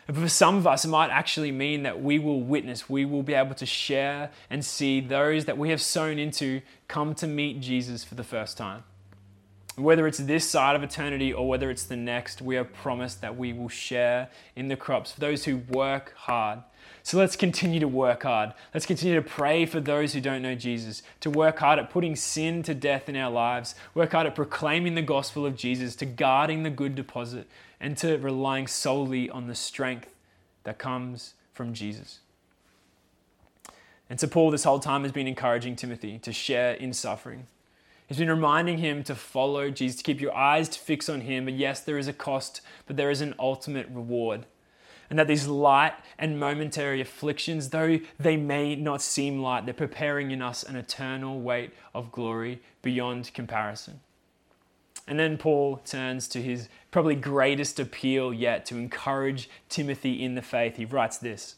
And 0.09 0.17
for 0.17 0.29
some 0.29 0.57
of 0.57 0.67
us, 0.67 0.85
it 0.85 0.89
might 0.89 1.11
actually 1.11 1.53
mean 1.53 1.85
that 1.85 2.03
we 2.03 2.19
will 2.19 2.41
witness, 2.41 2.91
we 2.91 3.05
will 3.05 3.23
be 3.23 3.35
able 3.35 3.55
to 3.55 3.67
share 3.67 4.31
and 4.51 4.65
see 4.65 5.01
those 5.01 5.45
that 5.45 5.57
we 5.57 5.71
have 5.71 5.81
sown 5.81 6.19
into 6.19 6.63
come 6.89 7.15
to 7.15 7.27
meet 7.27 7.61
Jesus 7.61 8.03
for 8.03 8.17
the 8.17 8.25
first 8.25 8.59
time. 8.59 8.83
Whether 9.77 10.07
it's 10.07 10.19
this 10.19 10.49
side 10.49 10.75
of 10.75 10.83
eternity 10.83 11.33
or 11.33 11.49
whether 11.49 11.71
it's 11.71 11.85
the 11.85 11.97
next, 11.97 12.43
we 12.43 12.57
are 12.57 12.65
promised 12.65 13.21
that 13.21 13.37
we 13.37 13.53
will 13.53 13.69
share 13.69 14.29
in 14.57 14.69
the 14.69 14.77
crops 14.77 15.13
for 15.13 15.21
those 15.21 15.45
who 15.45 15.59
work 15.59 16.13
hard 16.17 16.61
so 17.03 17.19
let's 17.19 17.37
continue 17.37 17.81
to 17.81 17.89
work 17.89 18.23
hard. 18.23 18.53
Let's 18.75 18.87
continue 18.87 19.15
to 19.15 19.27
pray 19.27 19.67
for 19.67 19.81
those 19.81 20.13
who 20.13 20.21
don't 20.21 20.43
know 20.43 20.55
Jesus, 20.55 21.03
to 21.21 21.31
work 21.31 21.59
hard 21.59 21.79
at 21.79 21.91
putting 21.91 22.15
sin 22.17 22.63
to 22.65 22.75
death 22.75 23.09
in 23.09 23.17
our 23.17 23.31
lives, 23.31 23.75
work 23.95 24.13
hard 24.13 24.27
at 24.27 24.35
proclaiming 24.35 24.95
the 24.95 25.03
gospel 25.03 25.47
of 25.47 25.57
Jesus, 25.57 25.97
to 25.97 26.07
guarding 26.07 26.63
the 26.63 26.71
good 26.71 26.95
deposit, 26.95 27.49
and 27.81 27.97
to 27.99 28.17
relying 28.19 28.67
solely 28.67 29.31
on 29.31 29.47
the 29.47 29.55
strength 29.55 30.15
that 30.65 30.79
comes 30.79 31.35
from 31.53 31.73
Jesus. 31.73 32.21
And 34.11 34.21
so, 34.21 34.27
Paul, 34.27 34.51
this 34.51 34.65
whole 34.65 34.81
time, 34.81 35.03
has 35.03 35.13
been 35.13 35.29
encouraging 35.29 35.77
Timothy 35.77 36.19
to 36.19 36.33
share 36.33 36.75
in 36.75 36.93
suffering. 36.93 37.47
He's 38.09 38.19
been 38.19 38.29
reminding 38.29 38.79
him 38.79 39.05
to 39.05 39.15
follow 39.15 39.71
Jesus, 39.71 39.99
to 39.99 40.03
keep 40.03 40.21
your 40.21 40.35
eyes 40.35 40.77
fixed 40.77 41.09
on 41.09 41.21
him. 41.23 41.45
But 41.45 41.55
yes, 41.55 41.81
there 41.81 41.97
is 41.97 42.09
a 42.09 42.13
cost, 42.13 42.61
but 42.87 42.97
there 42.97 43.11
is 43.11 43.21
an 43.21 43.35
ultimate 43.39 43.87
reward 43.89 44.47
and 45.11 45.19
that 45.19 45.27
these 45.27 45.49
light 45.49 45.95
and 46.19 46.39
momentary 46.39 47.01
afflictions, 47.01 47.71
though 47.71 47.99
they 48.19 48.37
may 48.37 48.77
not 48.77 49.03
seem 49.03 49.43
light, 49.43 49.67
they're 49.67 49.75
preparing 49.75 50.31
in 50.31 50.41
us 50.41 50.63
an 50.63 50.77
eternal 50.77 51.41
weight 51.41 51.73
of 51.93 52.13
glory 52.13 52.63
beyond 52.81 53.35
comparison. 53.35 54.01
And 55.09 55.19
then 55.19 55.37
Paul 55.37 55.79
turns 55.85 56.29
to 56.29 56.41
his 56.41 56.69
probably 56.93 57.17
greatest 57.17 57.81
appeal 57.81 58.33
yet 58.33 58.65
to 58.67 58.77
encourage 58.77 59.51
Timothy 59.69 60.23
in 60.23 60.37
the 60.37 60.43
faith. 60.43 60.77
He 60.77 60.85
writes 60.85 61.19
this 61.19 61.57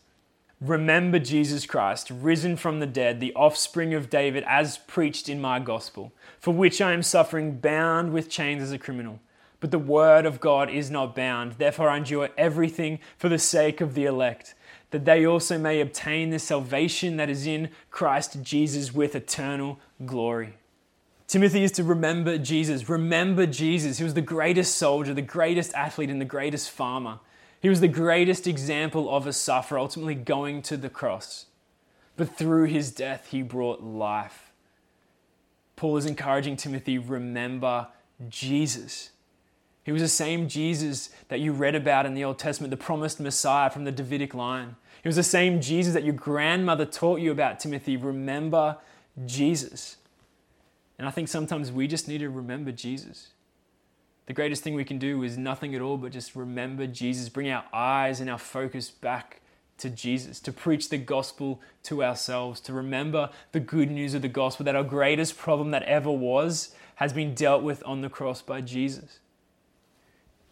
Remember 0.58 1.18
Jesus 1.18 1.66
Christ, 1.66 2.08
risen 2.10 2.56
from 2.56 2.80
the 2.80 2.86
dead, 2.86 3.20
the 3.20 3.34
offspring 3.34 3.92
of 3.92 4.08
David, 4.08 4.44
as 4.46 4.78
preached 4.78 5.28
in 5.28 5.40
my 5.40 5.58
gospel, 5.58 6.12
for 6.40 6.54
which 6.54 6.80
I 6.80 6.92
am 6.92 7.02
suffering, 7.02 7.58
bound 7.58 8.14
with 8.14 8.30
chains 8.30 8.62
as 8.62 8.72
a 8.72 8.78
criminal 8.78 9.20
but 9.62 9.70
the 9.70 9.78
word 9.78 10.26
of 10.26 10.40
God 10.40 10.68
is 10.68 10.90
not 10.90 11.14
bound. 11.14 11.52
Therefore, 11.52 11.88
I 11.88 11.98
endure 11.98 12.30
everything 12.36 12.98
for 13.16 13.28
the 13.28 13.38
sake 13.38 13.80
of 13.80 13.94
the 13.94 14.06
elect, 14.06 14.56
that 14.90 15.04
they 15.04 15.24
also 15.24 15.56
may 15.56 15.80
obtain 15.80 16.30
the 16.30 16.40
salvation 16.40 17.16
that 17.16 17.30
is 17.30 17.46
in 17.46 17.70
Christ 17.88 18.42
Jesus 18.42 18.92
with 18.92 19.14
eternal 19.14 19.78
glory. 20.04 20.54
Timothy 21.28 21.62
is 21.62 21.70
to 21.72 21.84
remember 21.84 22.38
Jesus. 22.38 22.88
Remember 22.88 23.46
Jesus. 23.46 23.98
He 23.98 24.04
was 24.04 24.14
the 24.14 24.20
greatest 24.20 24.76
soldier, 24.76 25.14
the 25.14 25.22
greatest 25.22 25.72
athlete, 25.74 26.10
and 26.10 26.20
the 26.20 26.24
greatest 26.24 26.68
farmer. 26.68 27.20
He 27.60 27.68
was 27.68 27.80
the 27.80 27.86
greatest 27.86 28.48
example 28.48 29.14
of 29.14 29.28
a 29.28 29.32
sufferer, 29.32 29.78
ultimately 29.78 30.16
going 30.16 30.62
to 30.62 30.76
the 30.76 30.90
cross. 30.90 31.46
But 32.16 32.36
through 32.36 32.64
his 32.64 32.90
death, 32.90 33.28
he 33.30 33.42
brought 33.42 33.80
life. 33.80 34.50
Paul 35.76 35.98
is 35.98 36.04
encouraging 36.04 36.56
Timothy 36.56 36.98
remember 36.98 37.86
Jesus. 38.28 39.10
He 39.84 39.92
was 39.92 40.02
the 40.02 40.08
same 40.08 40.48
Jesus 40.48 41.10
that 41.28 41.40
you 41.40 41.52
read 41.52 41.74
about 41.74 42.06
in 42.06 42.14
the 42.14 42.24
Old 42.24 42.38
Testament, 42.38 42.70
the 42.70 42.76
promised 42.76 43.18
Messiah 43.18 43.70
from 43.70 43.84
the 43.84 43.92
Davidic 43.92 44.32
line. 44.34 44.76
He 45.02 45.08
was 45.08 45.16
the 45.16 45.24
same 45.24 45.60
Jesus 45.60 45.94
that 45.94 46.04
your 46.04 46.14
grandmother 46.14 46.84
taught 46.84 47.20
you 47.20 47.32
about, 47.32 47.58
Timothy. 47.58 47.96
Remember 47.96 48.76
Jesus. 49.26 49.96
And 50.98 51.08
I 51.08 51.10
think 51.10 51.28
sometimes 51.28 51.72
we 51.72 51.88
just 51.88 52.06
need 52.06 52.18
to 52.18 52.30
remember 52.30 52.70
Jesus. 52.70 53.30
The 54.26 54.32
greatest 54.32 54.62
thing 54.62 54.74
we 54.74 54.84
can 54.84 54.98
do 54.98 55.24
is 55.24 55.36
nothing 55.36 55.74
at 55.74 55.80
all 55.80 55.96
but 55.96 56.12
just 56.12 56.36
remember 56.36 56.86
Jesus, 56.86 57.28
bring 57.28 57.50
our 57.50 57.64
eyes 57.72 58.20
and 58.20 58.30
our 58.30 58.38
focus 58.38 58.88
back 58.88 59.40
to 59.78 59.90
Jesus, 59.90 60.38
to 60.40 60.52
preach 60.52 60.90
the 60.90 60.98
gospel 60.98 61.60
to 61.82 62.04
ourselves, 62.04 62.60
to 62.60 62.72
remember 62.72 63.30
the 63.50 63.58
good 63.58 63.90
news 63.90 64.14
of 64.14 64.22
the 64.22 64.28
gospel 64.28 64.64
that 64.64 64.76
our 64.76 64.84
greatest 64.84 65.36
problem 65.36 65.72
that 65.72 65.82
ever 65.82 66.10
was 66.10 66.72
has 66.96 67.12
been 67.12 67.34
dealt 67.34 67.64
with 67.64 67.82
on 67.84 68.00
the 68.00 68.08
cross 68.08 68.40
by 68.42 68.60
Jesus. 68.60 69.18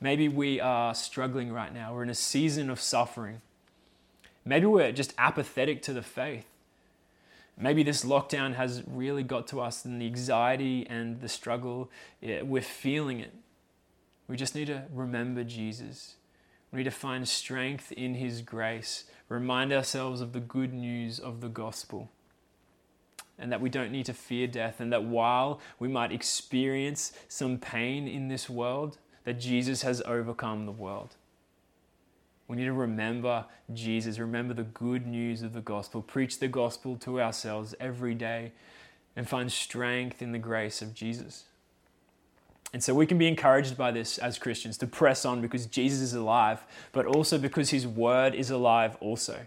Maybe 0.01 0.29
we 0.29 0.61
are 0.61 0.95
struggling 0.95 1.53
right 1.53 1.73
now. 1.73 1.95
We're 1.95 2.03
in 2.03 2.11
a 2.11 2.15
season 2.15 2.71
of 2.71 2.81
suffering. 2.81 3.43
Maybe 4.45 4.67
we're 4.67 4.93
just 4.93 5.13
apathetic 5.19 5.83
to 5.83 5.93
the 5.93 6.03
faith. 6.03 6.47
Maybe 7.59 7.83
this 7.83 8.05
lockdown 8.05 8.55
has 8.55 8.83
really 8.87 9.23
got 9.23 9.47
to 9.49 9.61
us 9.61 9.85
and 9.85 10.01
the 10.01 10.07
anxiety 10.07 10.87
and 10.89 11.21
the 11.21 11.29
struggle, 11.29 11.91
yeah, 12.23 12.41
we're 12.41 12.63
feeling 12.63 13.21
it. 13.21 13.35
We 14.29 14.37
just 14.37 14.55
need 14.55 14.69
to 14.69 14.85
remember 14.91 15.45
Jesus. 15.45 16.15
We 16.73 16.79
need 16.79 16.85
to 16.85 16.91
find 16.91 17.29
strength 17.29 17.93
in 17.93 18.15
His 18.15 18.41
grace, 18.41 19.05
remind 19.29 19.73
ourselves 19.73 20.23
of 20.23 20.33
the 20.33 20.41
good 20.41 20.73
news 20.73 21.19
of 21.19 21.43
the 21.43 21.49
gospel, 21.49 22.09
and 23.39 23.53
that 23.53 23.61
we 23.61 23.69
don't 23.69 23.93
need 23.93 24.07
to 24.07 24.15
fear 24.15 24.47
death, 24.47 24.81
and 24.81 24.91
that 24.93 25.05
while 25.05 25.61
we 25.79 25.89
might 25.89 26.13
experience 26.13 27.13
some 27.29 27.59
pain 27.59 28.09
in 28.09 28.29
this 28.29 28.49
world, 28.49 28.97
that 29.24 29.40
Jesus 29.40 29.83
has 29.83 30.02
overcome 30.02 30.66
the 30.66 30.72
world. 30.72 31.16
We 32.48 32.56
need 32.56 32.64
to 32.64 32.72
remember 32.72 33.44
Jesus, 33.72 34.18
remember 34.18 34.54
the 34.54 34.64
good 34.64 35.06
news 35.06 35.42
of 35.42 35.52
the 35.52 35.61
gospel, 35.61 36.02
preach 36.02 36.40
the 36.40 36.48
gospel 36.48 36.96
to 36.96 37.20
ourselves 37.20 37.74
every 37.78 38.14
day, 38.14 38.52
and 39.14 39.28
find 39.28 39.52
strength 39.52 40.20
in 40.20 40.33
the 40.33 40.38
grace 40.38 40.83
of 40.83 40.94
Jesus. 40.94 41.44
And 42.72 42.83
so 42.83 42.94
we 42.94 43.06
can 43.06 43.18
be 43.18 43.26
encouraged 43.26 43.76
by 43.76 43.90
this 43.90 44.18
as 44.18 44.38
Christians 44.38 44.78
to 44.78 44.87
press 44.87 45.24
on 45.24 45.40
because 45.40 45.66
Jesus 45.66 46.00
is 46.00 46.14
alive, 46.14 46.64
but 46.92 47.06
also 47.06 47.38
because 47.38 47.70
his 47.70 47.87
word 47.87 48.35
is 48.35 48.50
alive 48.50 48.96
also. 49.00 49.46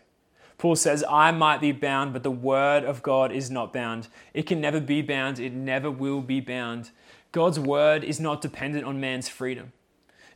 Paul 0.57 0.75
says, 0.75 1.03
I 1.09 1.31
might 1.31 1.61
be 1.61 1.71
bound, 1.71 2.13
but 2.13 2.23
the 2.23 2.31
word 2.31 2.83
of 2.83 3.01
God 3.01 3.31
is 3.31 3.49
not 3.49 3.73
bound. 3.73 4.07
It 4.33 4.43
can 4.43 4.61
never 4.61 4.79
be 4.79 5.01
bound, 5.01 5.39
it 5.39 5.53
never 5.53 5.89
will 5.89 6.21
be 6.21 6.39
bound. 6.39 6.91
God's 7.33 7.59
word 7.59 8.03
is 8.05 8.19
not 8.19 8.41
dependent 8.41 8.85
on 8.85 9.01
man's 9.01 9.27
freedom. 9.27 9.73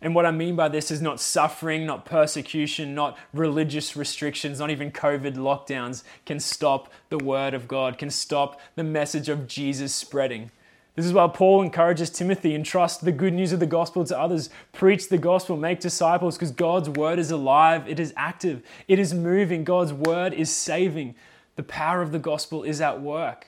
And 0.01 0.13
what 0.13 0.25
I 0.25 0.31
mean 0.31 0.55
by 0.55 0.67
this 0.67 0.91
is 0.91 1.01
not 1.01 1.19
suffering, 1.19 1.85
not 1.85 2.05
persecution, 2.05 2.93
not 2.93 3.17
religious 3.33 3.95
restrictions, 3.95 4.59
not 4.59 4.69
even 4.69 4.91
COVID 4.91 5.35
lockdowns 5.35 6.03
can 6.25 6.39
stop 6.39 6.91
the 7.09 7.17
word 7.17 7.53
of 7.53 7.67
God, 7.67 7.97
can 7.97 8.09
stop 8.09 8.59
the 8.75 8.83
message 8.83 9.29
of 9.29 9.47
Jesus 9.47 9.93
spreading. 9.93 10.51
This 10.95 11.05
is 11.05 11.13
why 11.13 11.27
Paul 11.27 11.61
encourages 11.61 12.09
Timothy 12.09 12.55
entrust 12.55 13.05
the 13.05 13.11
good 13.11 13.33
news 13.33 13.53
of 13.53 13.59
the 13.59 13.67
gospel 13.67 14.03
to 14.05 14.19
others, 14.19 14.49
preach 14.73 15.09
the 15.09 15.19
gospel, 15.19 15.55
make 15.55 15.79
disciples, 15.79 16.35
because 16.35 16.49
God's 16.49 16.89
word 16.89 17.19
is 17.19 17.29
alive, 17.29 17.87
it 17.87 17.99
is 17.99 18.11
active, 18.17 18.63
it 18.87 18.97
is 18.97 19.13
moving, 19.13 19.63
God's 19.63 19.93
word 19.93 20.33
is 20.33 20.49
saving. 20.49 21.13
The 21.55 21.63
power 21.63 22.01
of 22.01 22.11
the 22.11 22.19
gospel 22.19 22.63
is 22.63 22.81
at 22.81 23.01
work. 23.01 23.47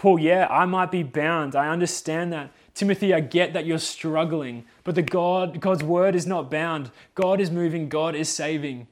Paul, 0.00 0.18
yeah, 0.18 0.46
I 0.48 0.64
might 0.64 0.90
be 0.90 1.02
bound. 1.02 1.54
I 1.54 1.68
understand 1.68 2.32
that. 2.32 2.52
Timothy, 2.72 3.12
I 3.12 3.20
get 3.20 3.52
that 3.52 3.66
you're 3.66 3.76
struggling, 3.76 4.64
but 4.82 4.94
the 4.94 5.02
God, 5.02 5.60
God's 5.60 5.84
word 5.84 6.14
is 6.14 6.26
not 6.26 6.50
bound. 6.50 6.90
God 7.14 7.38
is 7.38 7.50
moving, 7.50 7.90
God 7.90 8.14
is 8.14 8.30
saving. 8.30 8.86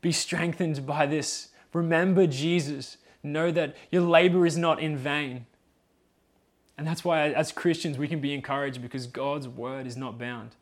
Be 0.00 0.10
strengthened 0.10 0.84
by 0.84 1.06
this. 1.06 1.50
Remember 1.72 2.26
Jesus. 2.26 2.96
Know 3.22 3.52
that 3.52 3.76
your 3.92 4.02
labor 4.02 4.44
is 4.44 4.56
not 4.56 4.80
in 4.80 4.96
vain. 4.96 5.46
And 6.76 6.84
that's 6.84 7.04
why, 7.04 7.30
as 7.30 7.52
Christians, 7.52 7.96
we 7.96 8.08
can 8.08 8.20
be 8.20 8.34
encouraged 8.34 8.82
because 8.82 9.06
God's 9.06 9.46
word 9.46 9.86
is 9.86 9.96
not 9.96 10.18
bound. 10.18 10.56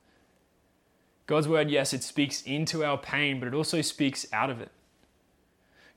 God's 1.26 1.48
word, 1.48 1.70
yes, 1.70 1.94
it 1.94 2.02
speaks 2.02 2.42
into 2.42 2.84
our 2.84 2.98
pain, 2.98 3.40
but 3.40 3.46
it 3.46 3.54
also 3.54 3.80
speaks 3.80 4.26
out 4.34 4.50
of 4.50 4.60
it. 4.60 4.70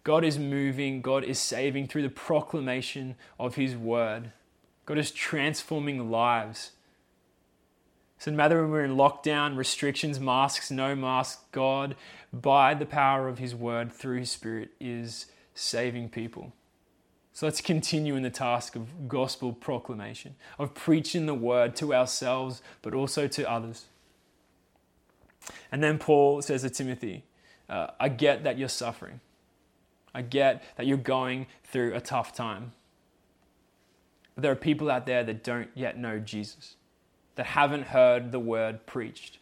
God 0.03 0.23
is 0.23 0.39
moving, 0.39 1.01
God 1.01 1.23
is 1.23 1.39
saving 1.39 1.87
through 1.87 2.01
the 2.01 2.09
proclamation 2.09 3.15
of 3.39 3.55
His 3.55 3.75
word. 3.75 4.31
God 4.85 4.97
is 4.97 5.11
transforming 5.11 6.09
lives. 6.09 6.71
So, 8.17 8.31
no 8.31 8.37
matter 8.37 8.61
when 8.61 8.71
we're 8.71 8.83
in 8.83 8.95
lockdown, 8.95 9.57
restrictions, 9.57 10.19
masks, 10.19 10.71
no 10.71 10.95
masks, 10.95 11.43
God, 11.51 11.95
by 12.33 12.73
the 12.73 12.85
power 12.85 13.27
of 13.27 13.37
His 13.37 13.55
word 13.55 13.91
through 13.91 14.19
His 14.19 14.31
Spirit, 14.31 14.71
is 14.79 15.27
saving 15.53 16.09
people. 16.09 16.53
So 17.33 17.45
let's 17.45 17.61
continue 17.61 18.15
in 18.15 18.23
the 18.23 18.29
task 18.29 18.75
of 18.75 19.07
gospel 19.07 19.53
proclamation, 19.53 20.35
of 20.59 20.73
preaching 20.73 21.25
the 21.25 21.33
word 21.33 21.75
to 21.77 21.93
ourselves, 21.93 22.61
but 22.81 22.93
also 22.93 23.27
to 23.27 23.49
others. 23.49 23.85
And 25.71 25.83
then 25.83 25.97
Paul 25.97 26.41
says 26.41 26.61
to 26.63 26.69
Timothy, 26.69 27.23
uh, 27.69 27.87
I 27.99 28.09
get 28.09 28.43
that 28.43 28.57
you're 28.57 28.69
suffering. 28.69 29.21
I 30.13 30.21
get 30.21 30.63
that 30.75 30.85
you're 30.85 30.97
going 30.97 31.47
through 31.63 31.93
a 31.93 32.01
tough 32.01 32.33
time. 32.33 32.73
But 34.35 34.43
there 34.43 34.51
are 34.51 34.55
people 34.55 34.89
out 34.89 35.05
there 35.05 35.23
that 35.23 35.43
don't 35.43 35.69
yet 35.73 35.97
know 35.97 36.19
Jesus, 36.19 36.75
that 37.35 37.47
haven't 37.47 37.87
heard 37.87 38.31
the 38.31 38.39
word 38.39 38.85
preached. 38.85 39.39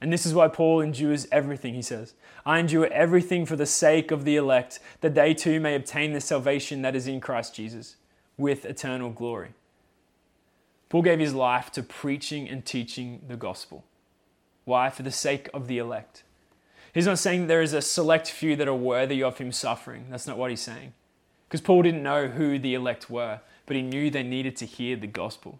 And 0.00 0.12
this 0.12 0.26
is 0.26 0.34
why 0.34 0.48
Paul 0.48 0.80
endures 0.80 1.26
everything, 1.32 1.74
he 1.74 1.82
says. 1.82 2.14
I 2.44 2.58
endure 2.58 2.86
everything 2.92 3.46
for 3.46 3.56
the 3.56 3.66
sake 3.66 4.10
of 4.10 4.24
the 4.24 4.36
elect, 4.36 4.78
that 5.00 5.14
they 5.14 5.32
too 5.32 5.58
may 5.58 5.74
obtain 5.74 6.12
the 6.12 6.20
salvation 6.20 6.82
that 6.82 6.94
is 6.94 7.06
in 7.06 7.20
Christ 7.20 7.54
Jesus 7.54 7.96
with 8.36 8.66
eternal 8.66 9.10
glory. 9.10 9.50
Paul 10.88 11.02
gave 11.02 11.18
his 11.18 11.34
life 11.34 11.72
to 11.72 11.82
preaching 11.82 12.48
and 12.48 12.64
teaching 12.64 13.22
the 13.26 13.36
gospel. 13.36 13.84
Why? 14.64 14.90
For 14.90 15.02
the 15.02 15.10
sake 15.10 15.48
of 15.54 15.66
the 15.66 15.78
elect. 15.78 16.22
He's 16.96 17.06
not 17.06 17.18
saying 17.18 17.46
there 17.46 17.62
is 17.62 17.72
a 17.72 17.82
select 17.82 18.30
few 18.30 18.56
that 18.56 18.66
are 18.66 18.74
worthy 18.74 19.22
of 19.22 19.38
him 19.38 19.52
suffering. 19.52 20.06
That's 20.10 20.26
not 20.26 20.38
what 20.38 20.50
he's 20.50 20.60
saying. 20.60 20.94
Because 21.46 21.60
Paul 21.60 21.82
didn't 21.82 22.02
know 22.02 22.26
who 22.26 22.58
the 22.58 22.74
elect 22.74 23.08
were 23.08 23.40
but 23.66 23.76
he 23.76 23.82
knew 23.82 24.10
they 24.10 24.22
needed 24.22 24.56
to 24.56 24.64
hear 24.64 24.96
the 24.96 25.06
gospel. 25.06 25.58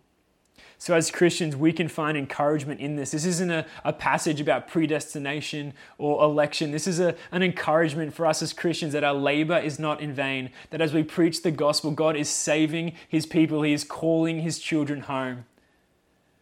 So, 0.79 0.94
as 0.94 1.11
Christians, 1.11 1.57
we 1.57 1.72
can 1.72 1.88
find 1.88 2.18
encouragement 2.18 2.81
in 2.81 2.96
this. 2.96 3.11
This 3.11 3.25
isn't 3.25 3.51
a, 3.51 3.66
a 3.83 3.94
passage 3.94 4.42
about 4.42 4.68
predestination 4.68 5.72
or 5.96 6.22
election. 6.22 6.70
This 6.70 6.87
is 6.87 7.01
a, 7.01 7.14
an 7.33 7.42
encouragement 7.42 8.12
for 8.12 8.27
us 8.27 8.42
as 8.42 8.53
Christians 8.53 8.92
that 8.92 9.03
our 9.03 9.14
labor 9.14 9.57
is 9.57 9.79
not 9.79 10.01
in 10.01 10.12
vain, 10.12 10.51
that 10.70 10.83
as 10.83 10.92
we 10.92 11.03
preach 11.03 11.42
the 11.42 11.51
gospel, 11.51 11.92
God 11.92 12.14
is 12.14 12.29
saving 12.29 12.92
his 13.09 13.25
people, 13.25 13.62
he 13.62 13.72
is 13.72 13.85
calling 13.85 14.40
his 14.40 14.59
children 14.59 15.01
home. 15.03 15.46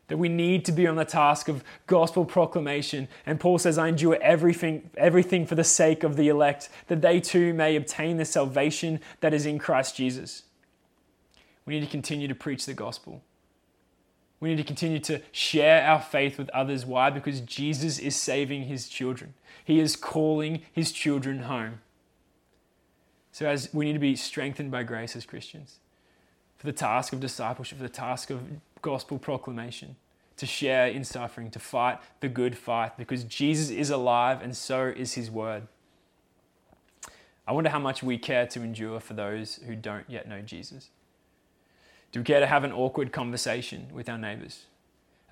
That 0.08 0.18
we 0.18 0.28
need 0.28 0.64
to 0.66 0.72
be 0.72 0.86
on 0.86 0.96
the 0.96 1.04
task 1.04 1.48
of 1.48 1.64
gospel 1.86 2.24
proclamation. 2.24 3.08
And 3.24 3.40
Paul 3.40 3.58
says, 3.58 3.78
I 3.78 3.88
endure 3.88 4.18
everything, 4.20 4.90
everything 4.96 5.46
for 5.46 5.54
the 5.54 5.64
sake 5.64 6.04
of 6.04 6.16
the 6.16 6.28
elect, 6.28 6.68
that 6.88 7.00
they 7.00 7.20
too 7.20 7.54
may 7.54 7.74
obtain 7.74 8.18
the 8.18 8.24
salvation 8.24 9.00
that 9.20 9.32
is 9.32 9.46
in 9.46 9.58
Christ 9.58 9.96
Jesus. 9.96 10.42
We 11.64 11.74
need 11.74 11.86
to 11.86 11.90
continue 11.90 12.28
to 12.28 12.34
preach 12.34 12.66
the 12.66 12.74
gospel. 12.74 13.22
We 14.40 14.50
need 14.50 14.56
to 14.56 14.64
continue 14.64 14.98
to 15.00 15.22
share 15.32 15.86
our 15.86 16.02
faith 16.02 16.36
with 16.36 16.50
others. 16.50 16.84
Why? 16.84 17.08
Because 17.08 17.40
Jesus 17.40 17.98
is 17.98 18.14
saving 18.14 18.64
his 18.64 18.88
children. 18.88 19.32
He 19.64 19.80
is 19.80 19.96
calling 19.96 20.60
his 20.70 20.92
children 20.92 21.44
home. 21.44 21.80
So 23.32 23.46
as 23.46 23.72
we 23.72 23.86
need 23.86 23.94
to 23.94 23.98
be 23.98 24.16
strengthened 24.16 24.70
by 24.70 24.82
grace 24.82 25.16
as 25.16 25.24
Christians 25.24 25.78
for 26.58 26.66
the 26.66 26.72
task 26.72 27.12
of 27.12 27.20
discipleship, 27.20 27.78
for 27.78 27.82
the 27.82 27.88
task 27.88 28.30
of 28.30 28.42
gospel 28.84 29.18
proclamation, 29.18 29.96
to 30.36 30.44
share 30.44 30.88
in 30.88 31.04
suffering, 31.04 31.50
to 31.50 31.58
fight 31.58 31.98
the 32.20 32.28
good 32.28 32.56
fight, 32.56 32.98
because 32.98 33.24
Jesus 33.24 33.70
is 33.70 33.88
alive 33.88 34.42
and 34.42 34.54
so 34.54 34.92
is 34.94 35.14
his 35.14 35.30
word. 35.30 35.66
I 37.48 37.52
wonder 37.52 37.70
how 37.70 37.78
much 37.78 38.02
we 38.02 38.18
care 38.18 38.46
to 38.48 38.62
endure 38.62 39.00
for 39.00 39.14
those 39.14 39.58
who 39.66 39.74
don't 39.74 40.08
yet 40.08 40.28
know 40.28 40.42
Jesus. 40.42 40.90
Do 42.12 42.20
we 42.20 42.24
care 42.24 42.40
to 42.40 42.46
have 42.46 42.62
an 42.62 42.72
awkward 42.72 43.10
conversation 43.10 43.88
with 43.90 44.08
our 44.08 44.18
neighbours? 44.18 44.66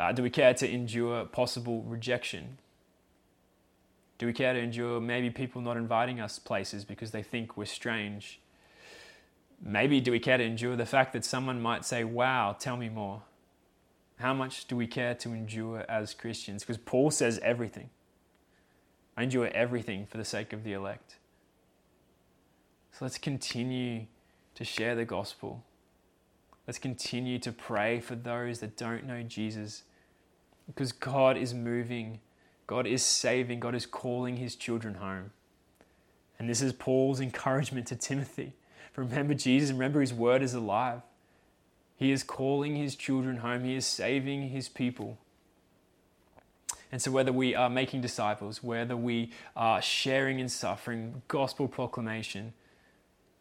Uh, 0.01 0.13
do 0.13 0.23
we 0.23 0.31
care 0.31 0.55
to 0.55 0.71
endure 0.71 1.27
possible 1.27 1.83
rejection? 1.83 2.57
Do 4.17 4.27
we 4.27 4.33
care 4.33 4.55
to 4.55 4.59
endure 4.59 4.99
maybe 4.99 5.29
people 5.31 5.61
not 5.61 5.77
inviting 5.77 6.21
us 6.21 6.39
places 6.39 6.85
because 6.85 7.11
they 7.11 7.23
think 7.23 7.57
we're 7.57 7.67
strange? 7.67 8.41
Maybe 9.61 10.01
do 10.01 10.11
we 10.11 10.21
care 10.21 10.39
to 10.39 10.45
endure 10.45 10.75
the 10.75 10.87
fact 10.87 11.13
that 11.13 11.25
someone 11.25 11.61
might 11.61 11.85
say, 11.85 12.03
Wow, 12.03 12.57
tell 12.59 12.77
me 12.77 12.89
more? 12.89 13.23
How 14.23 14.33
much 14.33 14.67
do 14.67 14.77
we 14.77 14.87
care 14.87 15.15
to 15.17 15.31
endure 15.31 15.85
as 15.89 16.15
Christians? 16.15 16.63
Because 16.63 16.79
Paul 16.79 17.11
says 17.11 17.39
everything. 17.43 17.91
I 19.17 19.25
endure 19.25 19.49
everything 19.49 20.07
for 20.07 20.17
the 20.17 20.25
sake 20.25 20.53
of 20.53 20.65
the 20.65 20.73
elect. 20.73 21.17
So 22.93 23.05
let's 23.05 23.19
continue 23.19 24.07
to 24.55 24.65
share 24.65 24.95
the 24.95 25.05
gospel 25.05 25.65
Let's 26.67 26.79
continue 26.79 27.39
to 27.41 27.53
pray 27.53 28.01
for 28.01 28.15
those 28.15 28.61
that 28.61 28.77
don't 28.77 29.05
know 29.07 29.23
Jesus 29.23 29.83
because 30.67 30.93
God 30.93 31.37
is 31.37 31.53
moving, 31.53 32.21
God 32.67 32.87
is 32.87 33.03
saving, 33.03 33.61
God 33.61 33.75
is 33.75 33.85
calling 33.85 34.37
his 34.37 34.55
children 34.55 34.95
home. 34.95 35.33
And 36.39 36.49
this 36.49 36.63
is 36.63 36.73
Paul's 36.73 37.21
encouragement 37.21 37.89
to 37.89 37.97
Timothy. 37.97 38.53
Remember 38.95 39.35
Jesus, 39.35 39.71
remember 39.71 40.01
his 40.01 40.15
word 40.15 40.43
is 40.43 40.55
alive. 40.55 41.03
He 42.03 42.11
is 42.11 42.25
calling 42.25 42.75
his 42.75 42.97
children 42.97 43.37
home, 43.37 43.63
he 43.63 43.77
is 43.77 43.87
saving 43.87 44.49
his 44.49 44.69
people. 44.69 45.19
And 46.91 47.01
so, 47.01 47.13
whether 47.13 47.33
we 47.33 47.55
are 47.55 47.71
making 47.71 48.01
disciples, 48.01 48.61
whether 48.61 48.97
we 48.97 49.31
are 49.55 49.81
sharing 49.81 50.41
in 50.41 50.49
suffering, 50.49 51.23
gospel 51.29 51.69
proclamation, 51.69 52.55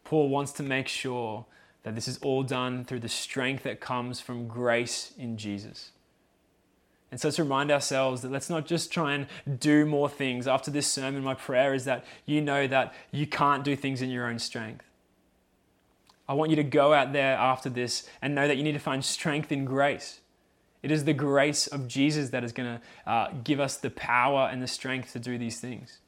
Paul 0.04 0.28
wants 0.28 0.52
to 0.52 0.62
make 0.62 0.86
sure 0.86 1.44
that 1.82 1.96
this 1.96 2.06
is 2.06 2.18
all 2.18 2.44
done 2.44 2.84
through 2.84 3.00
the 3.00 3.08
strength 3.08 3.64
that 3.64 3.80
comes 3.80 4.20
from 4.20 4.46
grace 4.46 5.12
in 5.18 5.36
Jesus. 5.36 5.90
And 7.10 7.20
so 7.20 7.26
let's 7.26 7.40
remind 7.40 7.72
ourselves 7.72 8.22
that 8.22 8.30
let's 8.30 8.48
not 8.48 8.64
just 8.64 8.92
try 8.92 9.14
and 9.14 9.26
do 9.58 9.84
more 9.84 10.08
things. 10.08 10.46
After 10.46 10.70
this 10.70 10.86
sermon, 10.86 11.24
my 11.24 11.34
prayer 11.34 11.74
is 11.74 11.84
that 11.86 12.04
you 12.26 12.40
know 12.40 12.68
that 12.68 12.94
you 13.10 13.26
can't 13.26 13.64
do 13.64 13.74
things 13.74 14.02
in 14.02 14.08
your 14.08 14.28
own 14.28 14.38
strength. 14.38 14.84
I 16.28 16.34
want 16.34 16.50
you 16.50 16.56
to 16.56 16.64
go 16.64 16.92
out 16.92 17.12
there 17.12 17.36
after 17.36 17.68
this 17.68 18.08
and 18.20 18.34
know 18.34 18.46
that 18.46 18.56
you 18.56 18.62
need 18.62 18.72
to 18.72 18.78
find 18.78 19.04
strength 19.04 19.50
in 19.50 19.64
grace. 19.64 20.20
It 20.82 20.90
is 20.90 21.04
the 21.04 21.12
grace 21.12 21.66
of 21.66 21.86
Jesus 21.86 22.30
that 22.30 22.42
is 22.42 22.52
going 22.52 22.78
to 22.78 23.10
uh, 23.10 23.28
give 23.44 23.60
us 23.60 23.76
the 23.76 23.90
power 23.90 24.48
and 24.50 24.62
the 24.62 24.66
strength 24.66 25.12
to 25.12 25.18
do 25.18 25.38
these 25.38 25.60
things. 25.60 25.98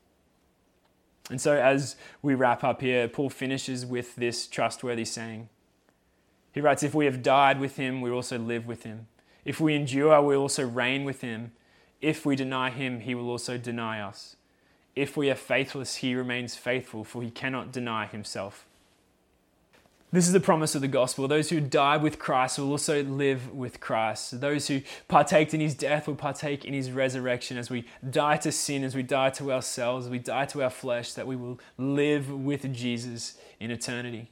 And 1.30 1.40
so, 1.40 1.56
as 1.56 1.96
we 2.22 2.34
wrap 2.34 2.64
up 2.64 2.80
here, 2.80 3.08
Paul 3.08 3.30
finishes 3.30 3.86
with 3.86 4.14
this 4.16 4.46
trustworthy 4.46 5.04
saying. 5.04 5.48
He 6.52 6.60
writes, 6.60 6.82
If 6.82 6.94
we 6.94 7.06
have 7.06 7.22
died 7.22 7.60
with 7.60 7.76
him, 7.76 8.00
we 8.00 8.10
also 8.10 8.38
live 8.38 8.66
with 8.66 8.82
him. 8.82 9.06
If 9.44 9.60
we 9.60 9.74
endure, 9.74 10.20
we 10.22 10.36
also 10.36 10.66
reign 10.66 11.04
with 11.04 11.22
him. 11.22 11.52
If 12.00 12.26
we 12.26 12.36
deny 12.36 12.70
him, 12.70 13.00
he 13.00 13.14
will 13.14 13.30
also 13.30 13.56
deny 13.56 14.00
us. 14.00 14.36
If 14.94 15.16
we 15.16 15.30
are 15.30 15.34
faithless, 15.34 15.96
he 15.96 16.14
remains 16.14 16.54
faithful, 16.54 17.04
for 17.04 17.22
he 17.22 17.30
cannot 17.30 17.72
deny 17.72 18.06
himself. 18.06 18.66
This 20.14 20.28
is 20.28 20.32
the 20.32 20.38
promise 20.38 20.76
of 20.76 20.80
the 20.80 20.86
gospel. 20.86 21.26
Those 21.26 21.50
who 21.50 21.60
die 21.60 21.96
with 21.96 22.20
Christ 22.20 22.60
will 22.60 22.70
also 22.70 23.02
live 23.02 23.52
with 23.52 23.80
Christ. 23.80 24.40
Those 24.40 24.68
who 24.68 24.82
partake 25.08 25.52
in 25.52 25.58
his 25.58 25.74
death 25.74 26.06
will 26.06 26.14
partake 26.14 26.64
in 26.64 26.72
his 26.72 26.92
resurrection 26.92 27.58
as 27.58 27.68
we 27.68 27.84
die 28.08 28.36
to 28.36 28.52
sin, 28.52 28.84
as 28.84 28.94
we 28.94 29.02
die 29.02 29.30
to 29.30 29.52
ourselves, 29.52 30.06
as 30.06 30.12
we 30.12 30.20
die 30.20 30.44
to 30.46 30.62
our 30.62 30.70
flesh, 30.70 31.14
that 31.14 31.26
we 31.26 31.34
will 31.34 31.58
live 31.78 32.30
with 32.30 32.72
Jesus 32.72 33.38
in 33.58 33.72
eternity. 33.72 34.30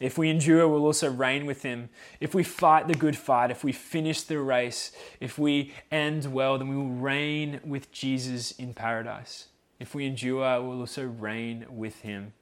If 0.00 0.18
we 0.18 0.30
endure, 0.30 0.66
we'll 0.66 0.84
also 0.84 1.08
reign 1.08 1.46
with 1.46 1.62
him. 1.62 1.90
If 2.18 2.34
we 2.34 2.42
fight 2.42 2.88
the 2.88 2.94
good 2.94 3.16
fight, 3.16 3.52
if 3.52 3.62
we 3.62 3.70
finish 3.70 4.22
the 4.22 4.40
race, 4.40 4.90
if 5.20 5.38
we 5.38 5.74
end 5.92 6.32
well, 6.32 6.58
then 6.58 6.66
we 6.66 6.76
will 6.76 6.88
reign 6.88 7.60
with 7.64 7.92
Jesus 7.92 8.50
in 8.50 8.74
paradise. 8.74 9.46
If 9.78 9.94
we 9.94 10.06
endure, 10.06 10.60
we'll 10.60 10.80
also 10.80 11.04
reign 11.04 11.66
with 11.70 12.00
him. 12.00 12.32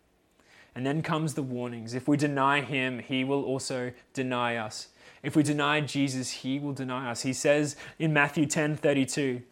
And 0.74 0.86
then 0.86 1.02
comes 1.02 1.34
the 1.34 1.42
warnings. 1.42 1.94
If 1.94 2.08
we 2.08 2.16
deny 2.16 2.62
him, 2.62 3.00
he 3.00 3.24
will 3.24 3.42
also 3.44 3.92
deny 4.14 4.56
us. 4.56 4.88
If 5.22 5.36
we 5.36 5.42
deny 5.42 5.80
Jesus, 5.80 6.30
he 6.30 6.58
will 6.58 6.72
deny 6.72 7.10
us. 7.10 7.22
He 7.22 7.32
says 7.32 7.76
in 7.98 8.12
Matthew 8.12 8.46
10 8.46 8.76
32, 8.76 9.42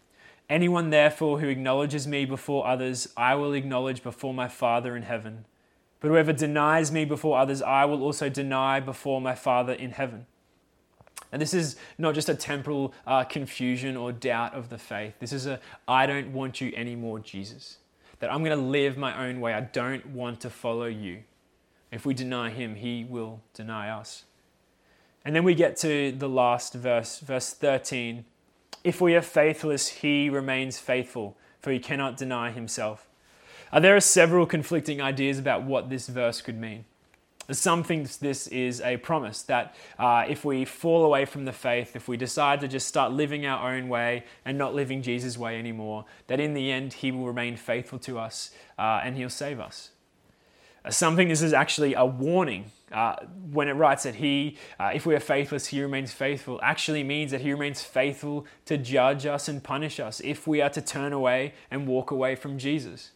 Anyone 0.49 0.91
therefore 0.91 1.39
who 1.41 1.49
acknowledges 1.49 2.09
me 2.09 2.25
before 2.25 2.67
others, 2.67 3.13
I 3.17 3.37
will 3.37 3.53
acknowledge 3.53 4.03
before 4.03 4.35
my 4.35 4.49
Father 4.49 4.97
in 4.97 5.03
heaven. 5.03 5.45
But 6.01 6.09
whoever 6.09 6.33
denies 6.33 6.91
me 6.91 7.05
before 7.05 7.39
others, 7.39 7.63
I 7.63 7.85
will 7.85 8.03
also 8.03 8.29
deny 8.29 8.81
before 8.81 9.21
my 9.21 9.35
Father 9.35 9.75
in 9.75 9.93
heaven. 9.93 10.27
And 11.31 11.41
this 11.41 11.55
is 11.55 11.77
not 11.99 12.15
just 12.15 12.29
a 12.29 12.35
temporal 12.35 12.93
uh, 13.07 13.23
confusion 13.25 13.97
or 13.97 14.11
doubt 14.11 14.55
of 14.55 14.71
the 14.71 14.79
faith. 14.79 15.15
This 15.21 15.33
is 15.33 15.47
a, 15.47 15.61
I 15.87 16.07
don't 16.07 16.33
want 16.33 16.61
you 16.61 16.73
anymore, 16.75 17.21
Jesus 17.21 17.80
that 18.21 18.33
I'm 18.33 18.45
going 18.45 18.57
to 18.57 18.65
live 18.65 18.97
my 18.97 19.27
own 19.27 19.41
way. 19.41 19.53
I 19.53 19.63
don't 19.63 20.07
want 20.07 20.41
to 20.43 20.51
follow 20.51 20.87
you. 20.87 21.25
If 21.91 22.07
we 22.07 22.15
deny 22.15 22.51
him, 22.51 22.77
he 22.77 23.05
will 23.05 23.41
deny 23.53 23.91
us. 23.91 24.25
And 25.25 25.35
then 25.35 25.45
we 25.45 25.55
get 25.55 25.77
to 25.79 26.13
the 26.13 26.29
last 26.29 26.75
verse, 26.75 27.19
verse 27.19 27.53
13. 27.53 28.25
If 28.85 29.01
we 29.01 29.15
are 29.15 29.23
faithless, 29.23 29.89
he 29.89 30.31
remains 30.31 30.79
faithful, 30.79 31.37
for 31.61 31.71
he 31.73 31.79
cannot 31.79 32.17
deny 32.17 32.51
himself. 32.51 33.09
Uh, 33.73 33.81
there 33.81 33.97
are 33.97 34.01
several 34.01 34.47
conflicting 34.47 35.01
ideas 35.01 35.39
about 35.39 35.65
what 35.65 35.91
this 35.91 36.09
verse 36.09 36.41
could 36.41 36.59
mean. 36.59 36.85
Some 37.53 37.83
think 37.83 38.09
this 38.19 38.47
is 38.49 38.81
a 38.81 38.97
promise 38.99 39.43
that 39.43 39.75
uh, 39.99 40.25
if 40.29 40.45
we 40.45 40.65
fall 40.65 41.05
away 41.05 41.25
from 41.25 41.45
the 41.45 41.53
faith, 41.53 41.97
if 41.97 42.07
we 42.07 42.17
decide 42.17 42.61
to 42.61 42.69
just 42.69 42.87
start 42.87 43.13
living 43.13 43.47
our 43.47 43.73
own 43.75 43.89
way 43.89 44.25
and 44.45 44.57
not 44.57 44.75
living 44.75 45.03
Jesus' 45.03 45.37
way 45.37 45.59
anymore, 45.59 46.05
that 46.29 46.39
in 46.39 46.55
the 46.55 46.71
end 46.71 46.93
He 46.93 47.11
will 47.11 47.27
remain 47.27 47.57
faithful 47.57 47.99
to 48.01 48.19
us 48.19 48.51
uh, 48.79 49.01
and 49.03 49.17
He'll 49.17 49.31
save 49.31 49.59
us. 49.59 49.91
Uh, 50.85 50.91
some 50.91 51.17
think 51.17 51.29
this 51.31 51.43
is 51.43 51.53
actually 51.53 51.95
a 51.95 52.05
warning. 52.05 52.71
Uh, 52.93 53.17
when 53.53 53.69
it 53.69 53.73
writes 53.73 54.03
that 54.03 54.17
He, 54.17 54.57
uh, 54.79 54.91
if 54.95 55.07
we 55.07 55.15
are 55.15 55.21
faithless, 55.21 55.67
He 55.69 55.83
remains 55.83 56.13
faithful, 56.13 56.59
actually 56.63 57.05
means 57.05 57.31
that 57.31 57.41
He 57.41 57.53
remains 57.53 57.83
faithful 57.83 58.47
to 58.67 58.77
judge 58.77 59.27
us 59.27 59.49
and 59.49 59.63
punish 59.63 60.01
us 60.01 60.21
if 60.21 60.47
we 60.47 60.61
are 60.61 60.71
to 60.71 60.81
turn 60.81 61.13
away 61.13 61.55
and 61.71 61.87
walk 61.87 62.11
away 62.11 62.35
from 62.35 62.59
Jesus. 62.59 63.13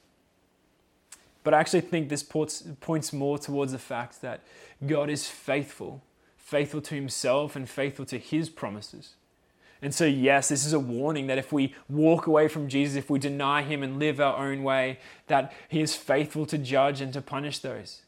But 1.44 1.54
I 1.54 1.60
actually 1.60 1.82
think 1.82 2.08
this 2.08 2.22
points 2.22 3.12
more 3.12 3.38
towards 3.38 3.72
the 3.72 3.78
fact 3.78 4.22
that 4.22 4.40
God 4.84 5.08
is 5.08 5.28
faithful, 5.28 6.02
faithful 6.36 6.80
to 6.80 6.94
himself 6.94 7.54
and 7.54 7.68
faithful 7.68 8.06
to 8.06 8.18
his 8.18 8.48
promises. 8.48 9.14
And 9.82 9.94
so, 9.94 10.06
yes, 10.06 10.48
this 10.48 10.64
is 10.64 10.72
a 10.72 10.80
warning 10.80 11.26
that 11.26 11.36
if 11.36 11.52
we 11.52 11.74
walk 11.90 12.26
away 12.26 12.48
from 12.48 12.68
Jesus, 12.68 12.96
if 12.96 13.10
we 13.10 13.18
deny 13.18 13.62
him 13.62 13.82
and 13.82 13.98
live 13.98 14.18
our 14.18 14.36
own 14.38 14.62
way, 14.62 14.98
that 15.26 15.52
he 15.68 15.82
is 15.82 15.94
faithful 15.94 16.46
to 16.46 16.56
judge 16.56 17.02
and 17.02 17.12
to 17.12 17.20
punish 17.20 17.58
those. 17.58 18.00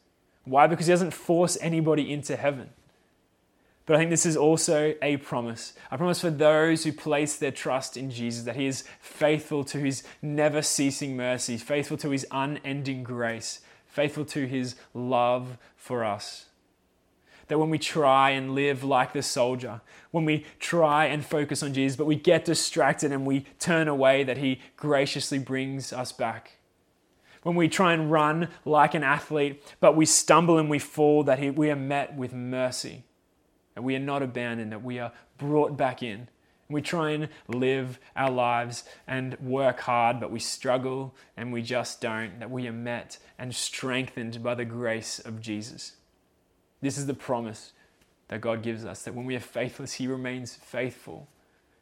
Why? 0.43 0.65
Because 0.65 0.87
he 0.87 0.93
doesn't 0.93 1.13
force 1.13 1.57
anybody 1.61 2.11
into 2.11 2.35
heaven. 2.35 2.71
But 3.87 3.95
I 3.95 3.99
think 3.99 4.11
this 4.11 4.25
is 4.25 4.35
also 4.35 4.95
a 5.01 5.15
promise. 5.17 5.73
A 5.91 5.97
promise 5.97 6.19
for 6.19 6.29
those 6.29 6.83
who 6.83 6.91
place 6.91 7.37
their 7.37 7.51
trust 7.51 7.95
in 7.95 8.11
Jesus, 8.11 8.43
that 8.43 8.57
He 8.57 8.67
is 8.67 8.83
faithful 8.99 9.63
to 9.63 9.79
His 9.79 10.03
never 10.21 10.61
ceasing 10.61 11.15
mercy, 11.15 11.57
faithful 11.57 11.95
to 11.97 12.09
His 12.09 12.27
unending 12.29 13.01
grace, 13.01 13.61
faithful 13.87 14.25
to 14.25 14.45
His 14.45 14.75
love 14.93 15.57
for 15.77 16.03
us. 16.03 16.47
That 17.47 17.59
when 17.59 17.69
we 17.69 17.79
try 17.79 18.31
and 18.31 18.53
live 18.53 18.83
like 18.83 19.13
the 19.13 19.23
soldier, 19.23 19.79
when 20.11 20.25
we 20.25 20.45
try 20.59 21.05
and 21.05 21.25
focus 21.25 21.63
on 21.63 21.73
Jesus, 21.73 21.95
but 21.95 22.07
we 22.07 22.17
get 22.17 22.43
distracted 22.43 23.13
and 23.13 23.25
we 23.25 23.45
turn 23.57 23.87
away, 23.87 24.25
that 24.25 24.37
He 24.37 24.59
graciously 24.75 25.39
brings 25.39 25.93
us 25.93 26.11
back 26.11 26.57
when 27.43 27.55
we 27.55 27.69
try 27.69 27.93
and 27.93 28.11
run 28.11 28.49
like 28.65 28.93
an 28.93 29.03
athlete, 29.03 29.63
but 29.79 29.95
we 29.95 30.05
stumble 30.05 30.57
and 30.57 30.69
we 30.69 30.79
fall, 30.79 31.23
that 31.23 31.55
we 31.55 31.71
are 31.71 31.77
met 31.77 32.13
with 32.17 32.33
mercy 32.33 33.05
that 33.77 33.83
we 33.83 33.95
are 33.95 33.99
not 33.99 34.23
abandoned, 34.23 34.71
that 34.71 34.83
we 34.83 34.97
are 34.97 35.11
brought 35.37 35.77
back 35.77 36.01
in. 36.01 36.27
We 36.67 36.81
try 36.81 37.11
and 37.11 37.29
live 37.47 37.99
our 38.15 38.31
lives 38.31 38.83
and 39.05 39.37
work 39.39 39.81
hard, 39.81 40.19
but 40.19 40.31
we 40.31 40.39
struggle 40.39 41.13
and 41.37 41.53
we 41.53 41.61
just 41.61 42.01
don't, 42.01 42.39
that 42.39 42.49
we 42.49 42.67
are 42.67 42.73
met 42.73 43.19
and 43.37 43.53
strengthened 43.53 44.41
by 44.41 44.55
the 44.55 44.65
grace 44.65 45.19
of 45.19 45.39
Jesus. 45.39 45.97
This 46.81 46.97
is 46.97 47.05
the 47.05 47.13
promise 47.13 47.71
that 48.29 48.41
God 48.41 48.63
gives 48.63 48.83
us 48.83 49.03
that 49.03 49.13
when 49.13 49.27
we 49.27 49.35
are 49.35 49.39
faithless, 49.39 49.93
He 49.93 50.07
remains 50.07 50.55
faithful. 50.55 51.27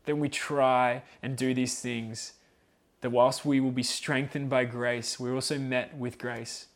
Then 0.03 0.19
we 0.19 0.27
try 0.27 1.01
and 1.23 1.37
do 1.37 1.53
these 1.53 1.79
things, 1.79 2.33
that 2.99 3.11
whilst 3.11 3.45
we 3.45 3.61
will 3.61 3.71
be 3.71 3.83
strengthened 3.83 4.49
by 4.49 4.65
grace, 4.65 5.17
we're 5.17 5.33
also 5.33 5.57
met 5.57 5.95
with 5.97 6.17
grace 6.17 6.67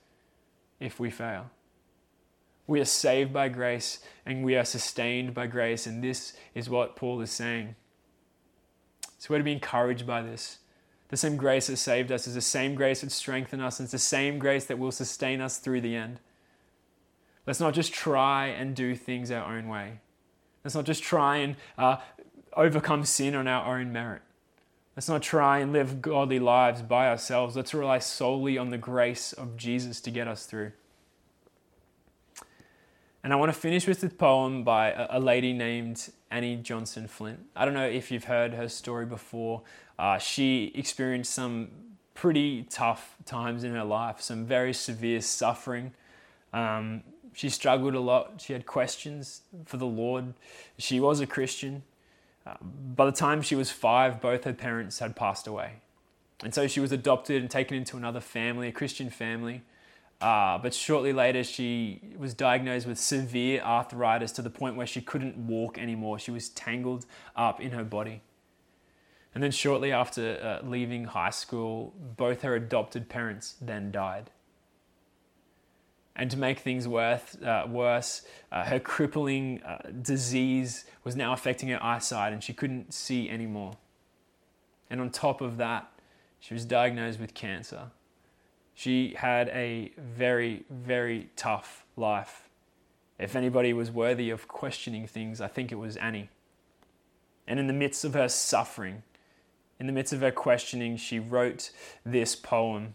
if 0.79 0.97
we 0.97 1.09
fail. 1.09 1.49
We 2.69 2.79
are 2.79 2.85
saved 2.85 3.33
by 3.33 3.49
grace 3.49 3.97
and 4.27 4.43
we 4.43 4.55
are 4.55 4.63
sustained 4.63 5.33
by 5.33 5.47
grace. 5.47 5.87
And 5.87 6.03
this 6.03 6.33
is 6.53 6.69
what 6.69 6.95
Paul 6.95 7.19
is 7.21 7.31
saying. 7.31 7.73
So 9.17 9.29
we're 9.29 9.39
to 9.39 9.43
be 9.43 9.53
encouraged 9.53 10.05
by 10.05 10.21
this. 10.21 10.59
The 11.07 11.17
same 11.17 11.35
grace 11.35 11.65
that 11.65 11.77
saved 11.77 12.11
us 12.11 12.27
is 12.27 12.35
the 12.35 12.41
same 12.41 12.75
grace 12.75 13.01
that 13.01 13.11
strengthened 13.11 13.63
us, 13.63 13.79
and 13.79 13.85
it's 13.85 13.91
the 13.91 13.97
same 13.97 14.37
grace 14.37 14.65
that 14.65 14.77
will 14.77 14.91
sustain 14.91 15.41
us 15.41 15.57
through 15.57 15.81
the 15.81 15.95
end. 15.95 16.19
Let's 17.47 17.59
not 17.59 17.73
just 17.73 17.91
try 17.91 18.45
and 18.45 18.75
do 18.75 18.95
things 18.95 19.31
our 19.31 19.51
own 19.51 19.67
way. 19.67 20.01
Let's 20.63 20.75
not 20.75 20.85
just 20.85 21.01
try 21.01 21.37
and 21.37 21.55
uh, 21.75 21.97
overcome 22.55 23.03
sin 23.03 23.33
on 23.33 23.47
our 23.47 23.79
own 23.79 23.91
merit. 23.91 24.21
Let's 24.95 25.09
not 25.09 25.23
try 25.23 25.57
and 25.57 25.73
live 25.73 26.03
godly 26.03 26.37
lives 26.37 26.83
by 26.83 27.09
ourselves. 27.09 27.55
Let's 27.55 27.73
rely 27.73 27.97
solely 27.97 28.59
on 28.59 28.69
the 28.69 28.77
grace 28.77 29.33
of 29.33 29.57
Jesus 29.57 29.99
to 30.01 30.11
get 30.11 30.27
us 30.27 30.45
through. 30.45 30.73
And 33.23 33.33
I 33.33 33.35
want 33.35 33.53
to 33.53 33.59
finish 33.59 33.85
with 33.85 34.01
a 34.03 34.09
poem 34.09 34.63
by 34.63 34.91
a, 34.91 35.19
lady 35.19 35.51
named 35.51 36.09
Annie 36.31 36.55
Johnson 36.55 37.07
Flint. 37.07 37.39
I 37.55 37.65
don't 37.65 37.73
know 37.73 37.87
if 37.87 38.11
you've 38.11 38.23
heard 38.23 38.53
her 38.53 38.69
story 38.69 39.05
before. 39.05 39.63
Uh, 39.97 40.17
she 40.17 40.71
experienced 40.73 41.33
some 41.33 41.69
pretty 42.13 42.63
tough 42.63 43.15
times 43.25 43.65
in 43.65 43.73
her 43.73 43.83
life, 43.83 44.21
some 44.21 44.45
very 44.45 44.73
severe 44.73 45.19
suffering. 45.19 45.91
Um, 46.53 47.03
she 47.33 47.49
struggled 47.49 47.93
a 47.93 47.99
lot. 47.99 48.41
She 48.41 48.53
had 48.53 48.65
questions 48.65 49.41
for 49.65 49.75
the 49.75 49.85
Lord. 49.85 50.33
She 50.77 51.01
was 51.01 51.19
a 51.19 51.27
Christian. 51.27 51.83
Uh, 52.45 52.55
by 52.95 53.05
the 53.05 53.11
time 53.11 53.41
she 53.41 53.55
was 53.55 53.69
five, 53.69 54.21
both 54.21 54.45
her 54.45 54.53
parents 54.53 54.99
had 54.99 55.15
passed 55.15 55.45
away. 55.45 55.73
And 56.41 56.53
so 56.53 56.67
she 56.67 56.79
was 56.79 56.93
adopted 56.93 57.41
and 57.41 57.51
taken 57.51 57.75
into 57.75 57.97
another 57.97 58.21
family, 58.21 58.69
a 58.69 58.71
Christian 58.71 59.09
family. 59.09 59.61
Uh, 60.21 60.57
but 60.57 60.73
shortly 60.73 61.13
later, 61.13 61.43
she 61.43 62.01
was 62.17 62.33
diagnosed 62.33 62.85
with 62.85 62.99
severe 62.99 63.61
arthritis 63.61 64.33
to 64.33 64.41
the 64.41 64.49
point 64.49 64.75
where 64.75 64.87
she 64.87 65.01
couldn't 65.01 65.37
walk 65.37 65.77
anymore. 65.77 66.19
She 66.19 66.31
was 66.31 66.49
tangled 66.49 67.05
up 67.35 67.61
in 67.61 67.71
her 67.71 67.85
body. 67.85 68.21
And 69.33 69.43
then, 69.43 69.51
shortly 69.51 69.91
after 69.91 70.59
uh, 70.61 70.67
leaving 70.67 71.05
high 71.05 71.29
school, 71.29 71.93
both 72.17 72.41
her 72.41 72.55
adopted 72.55 73.07
parents 73.07 73.55
then 73.61 73.91
died. 73.91 74.31
And 76.15 76.29
to 76.31 76.37
make 76.37 76.59
things 76.59 76.85
worth, 76.85 77.41
uh, 77.41 77.65
worse, 77.69 78.23
uh, 78.51 78.65
her 78.65 78.79
crippling 78.79 79.63
uh, 79.63 79.89
disease 80.01 80.83
was 81.05 81.15
now 81.15 81.31
affecting 81.31 81.69
her 81.69 81.81
eyesight 81.81 82.33
and 82.33 82.43
she 82.43 82.51
couldn't 82.51 82.93
see 82.93 83.29
anymore. 83.29 83.77
And 84.89 84.99
on 84.99 85.11
top 85.11 85.39
of 85.39 85.55
that, 85.57 85.89
she 86.41 86.53
was 86.53 86.65
diagnosed 86.65 87.21
with 87.21 87.33
cancer. 87.33 87.91
She 88.79 89.13
had 89.17 89.49
a 89.49 89.91
very, 89.97 90.63
very 90.69 91.31
tough 91.35 91.85
life. 91.97 92.47
If 93.17 93.35
anybody 93.35 93.73
was 93.73 93.91
worthy 93.91 94.29
of 94.29 94.47
questioning 94.47 95.05
things, 95.05 95.41
I 95.41 95.49
think 95.49 95.73
it 95.73 95.75
was 95.75 95.97
Annie. 95.97 96.29
And 97.45 97.59
in 97.59 97.67
the 97.67 97.73
midst 97.73 98.05
of 98.05 98.13
her 98.13 98.29
suffering, 98.29 99.03
in 99.81 99.87
the 99.87 99.91
midst 99.91 100.13
of 100.13 100.21
her 100.21 100.31
questioning, 100.31 100.95
she 100.95 101.19
wrote 101.19 101.71
this 102.05 102.37
poem. 102.37 102.93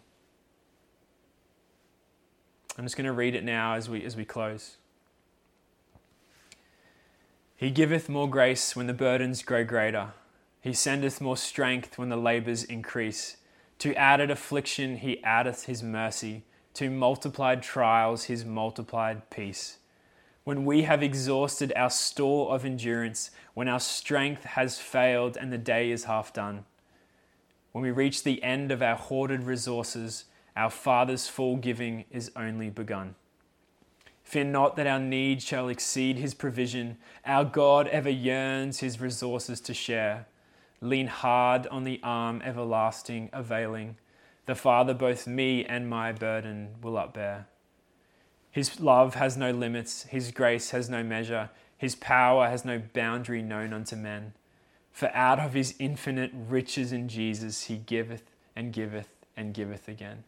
I'm 2.79 2.87
just 2.87 2.97
going 2.97 3.05
to 3.05 3.13
read 3.13 3.35
it 3.35 3.45
now 3.45 3.75
as 3.75 3.87
we, 3.87 4.03
as 4.07 4.17
we 4.17 4.25
close. 4.25 4.79
He 7.57 7.71
giveth 7.71 8.09
more 8.09 8.31
grace 8.31 8.75
when 8.75 8.87
the 8.87 8.95
burdens 8.95 9.43
grow 9.43 9.65
greater. 9.65 10.15
He 10.63 10.73
sendeth 10.73 11.21
more 11.21 11.37
strength 11.37 11.99
when 11.99 12.09
the 12.09 12.17
labours 12.17 12.65
increase. 12.65 13.37
To 13.79 13.95
added 13.95 14.31
affliction 14.31 14.99
he 14.99 15.23
addeth 15.23 15.65
his 15.65 15.83
mercy. 15.83 16.45
To 16.75 16.91
multiplied 16.91 17.63
trials 17.63 18.25
his 18.25 18.45
multiplied 18.45 19.31
peace. 19.31 19.79
When 20.45 20.65
we 20.65 20.83
have 20.83 21.03
exhausted 21.03 21.73
our 21.75 21.91
store 21.91 22.55
of 22.55 22.65
endurance, 22.65 23.31
when 23.55 23.69
our 23.69 23.81
strength 23.81 24.45
has 24.45 24.79
failed 24.79 25.37
and 25.37 25.53
the 25.53 25.59
day 25.59 25.91
is 25.91 26.05
half 26.05 26.33
done, 26.33 26.65
when 27.73 27.83
we 27.83 27.91
reach 27.91 28.23
the 28.23 28.43
end 28.43 28.71
of 28.71 28.83
our 28.83 28.95
hoarded 28.95 29.45
resources, 29.45 30.27
our 30.57 30.71
Father's 30.71 31.27
full 31.29 31.57
giving 31.57 32.05
is 32.11 32.31
only 32.37 32.71
begun. 32.71 33.15
Fear 34.23 34.45
not 34.45 34.77
that 34.77 34.87
our 34.87 35.01
need 35.01 35.43
shall 35.43 35.69
exceed 35.69 36.17
his 36.17 36.35
provision. 36.35 36.97
Our 37.27 37.45
God 37.45 37.89
ever 37.89 38.11
yearns 38.11 38.81
his 38.81 39.01
resources 39.01 39.61
to 39.63 39.75
share. 39.75 40.27
Lean 40.81 41.07
hard 41.07 41.67
on 41.69 41.85
the 41.85 42.01
arm 42.03 42.43
everlasting, 42.45 43.31
availing. 43.33 43.97
The 44.47 44.55
Father 44.55 44.95
both 44.95 45.27
me 45.27 45.65
and 45.65 45.89
my 45.89 46.13
burden 46.13 46.77
will 46.83 46.95
upbear. 46.95 47.47
His 48.51 48.79
love 48.79 49.15
has 49.15 49.37
no 49.37 49.51
limits, 49.51 50.05
his 50.05 50.31
grace 50.31 50.71
has 50.71 50.89
no 50.89 51.03
measure, 51.03 51.51
his 51.77 51.95
power 51.97 52.49
has 52.49 52.65
no 52.65 52.81
boundary 52.93 53.43
known 53.43 53.73
unto 53.73 53.97
men. 53.97 54.35
For 54.93 55.11
out 55.15 55.41
of 55.41 55.55
his 55.55 55.75
infinite 55.79 56.31
riches 56.35 56.93
in 56.93 57.09
Jesus 57.09 57.65
he 57.65 57.77
giveth 57.77 58.31
and 58.55 58.73
giveth 58.73 59.09
and 59.37 59.53
giveth 59.53 59.89
again. 59.89 60.25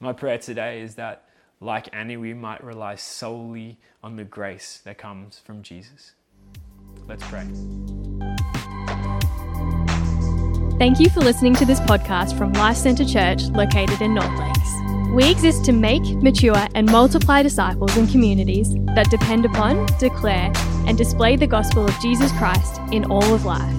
My 0.00 0.12
prayer 0.12 0.38
today 0.38 0.82
is 0.82 0.96
that 0.96 1.24
like 1.60 1.88
Annie, 1.92 2.16
we 2.16 2.34
might 2.34 2.62
rely 2.62 2.94
solely 2.94 3.78
on 4.02 4.16
the 4.16 4.24
grace 4.24 4.80
that 4.84 4.98
comes 4.98 5.38
from 5.38 5.62
Jesus. 5.62 6.12
Let's 7.08 7.24
pray. 7.26 7.48
Thank 10.78 11.00
you 11.00 11.10
for 11.10 11.18
listening 11.18 11.56
to 11.56 11.64
this 11.64 11.80
podcast 11.80 12.38
from 12.38 12.52
Life 12.52 12.76
Centre 12.76 13.04
Church 13.04 13.42
located 13.46 14.00
in 14.00 14.14
North 14.14 14.38
Lakes. 14.38 14.70
We 15.10 15.28
exist 15.28 15.64
to 15.64 15.72
make, 15.72 16.04
mature, 16.22 16.68
and 16.76 16.88
multiply 16.88 17.42
disciples 17.42 17.96
in 17.96 18.06
communities 18.06 18.72
that 18.94 19.10
depend 19.10 19.44
upon, 19.44 19.86
declare, 19.98 20.52
and 20.86 20.96
display 20.96 21.34
the 21.34 21.48
gospel 21.48 21.84
of 21.84 22.00
Jesus 22.00 22.30
Christ 22.38 22.80
in 22.92 23.06
all 23.06 23.34
of 23.34 23.44
life. 23.44 23.74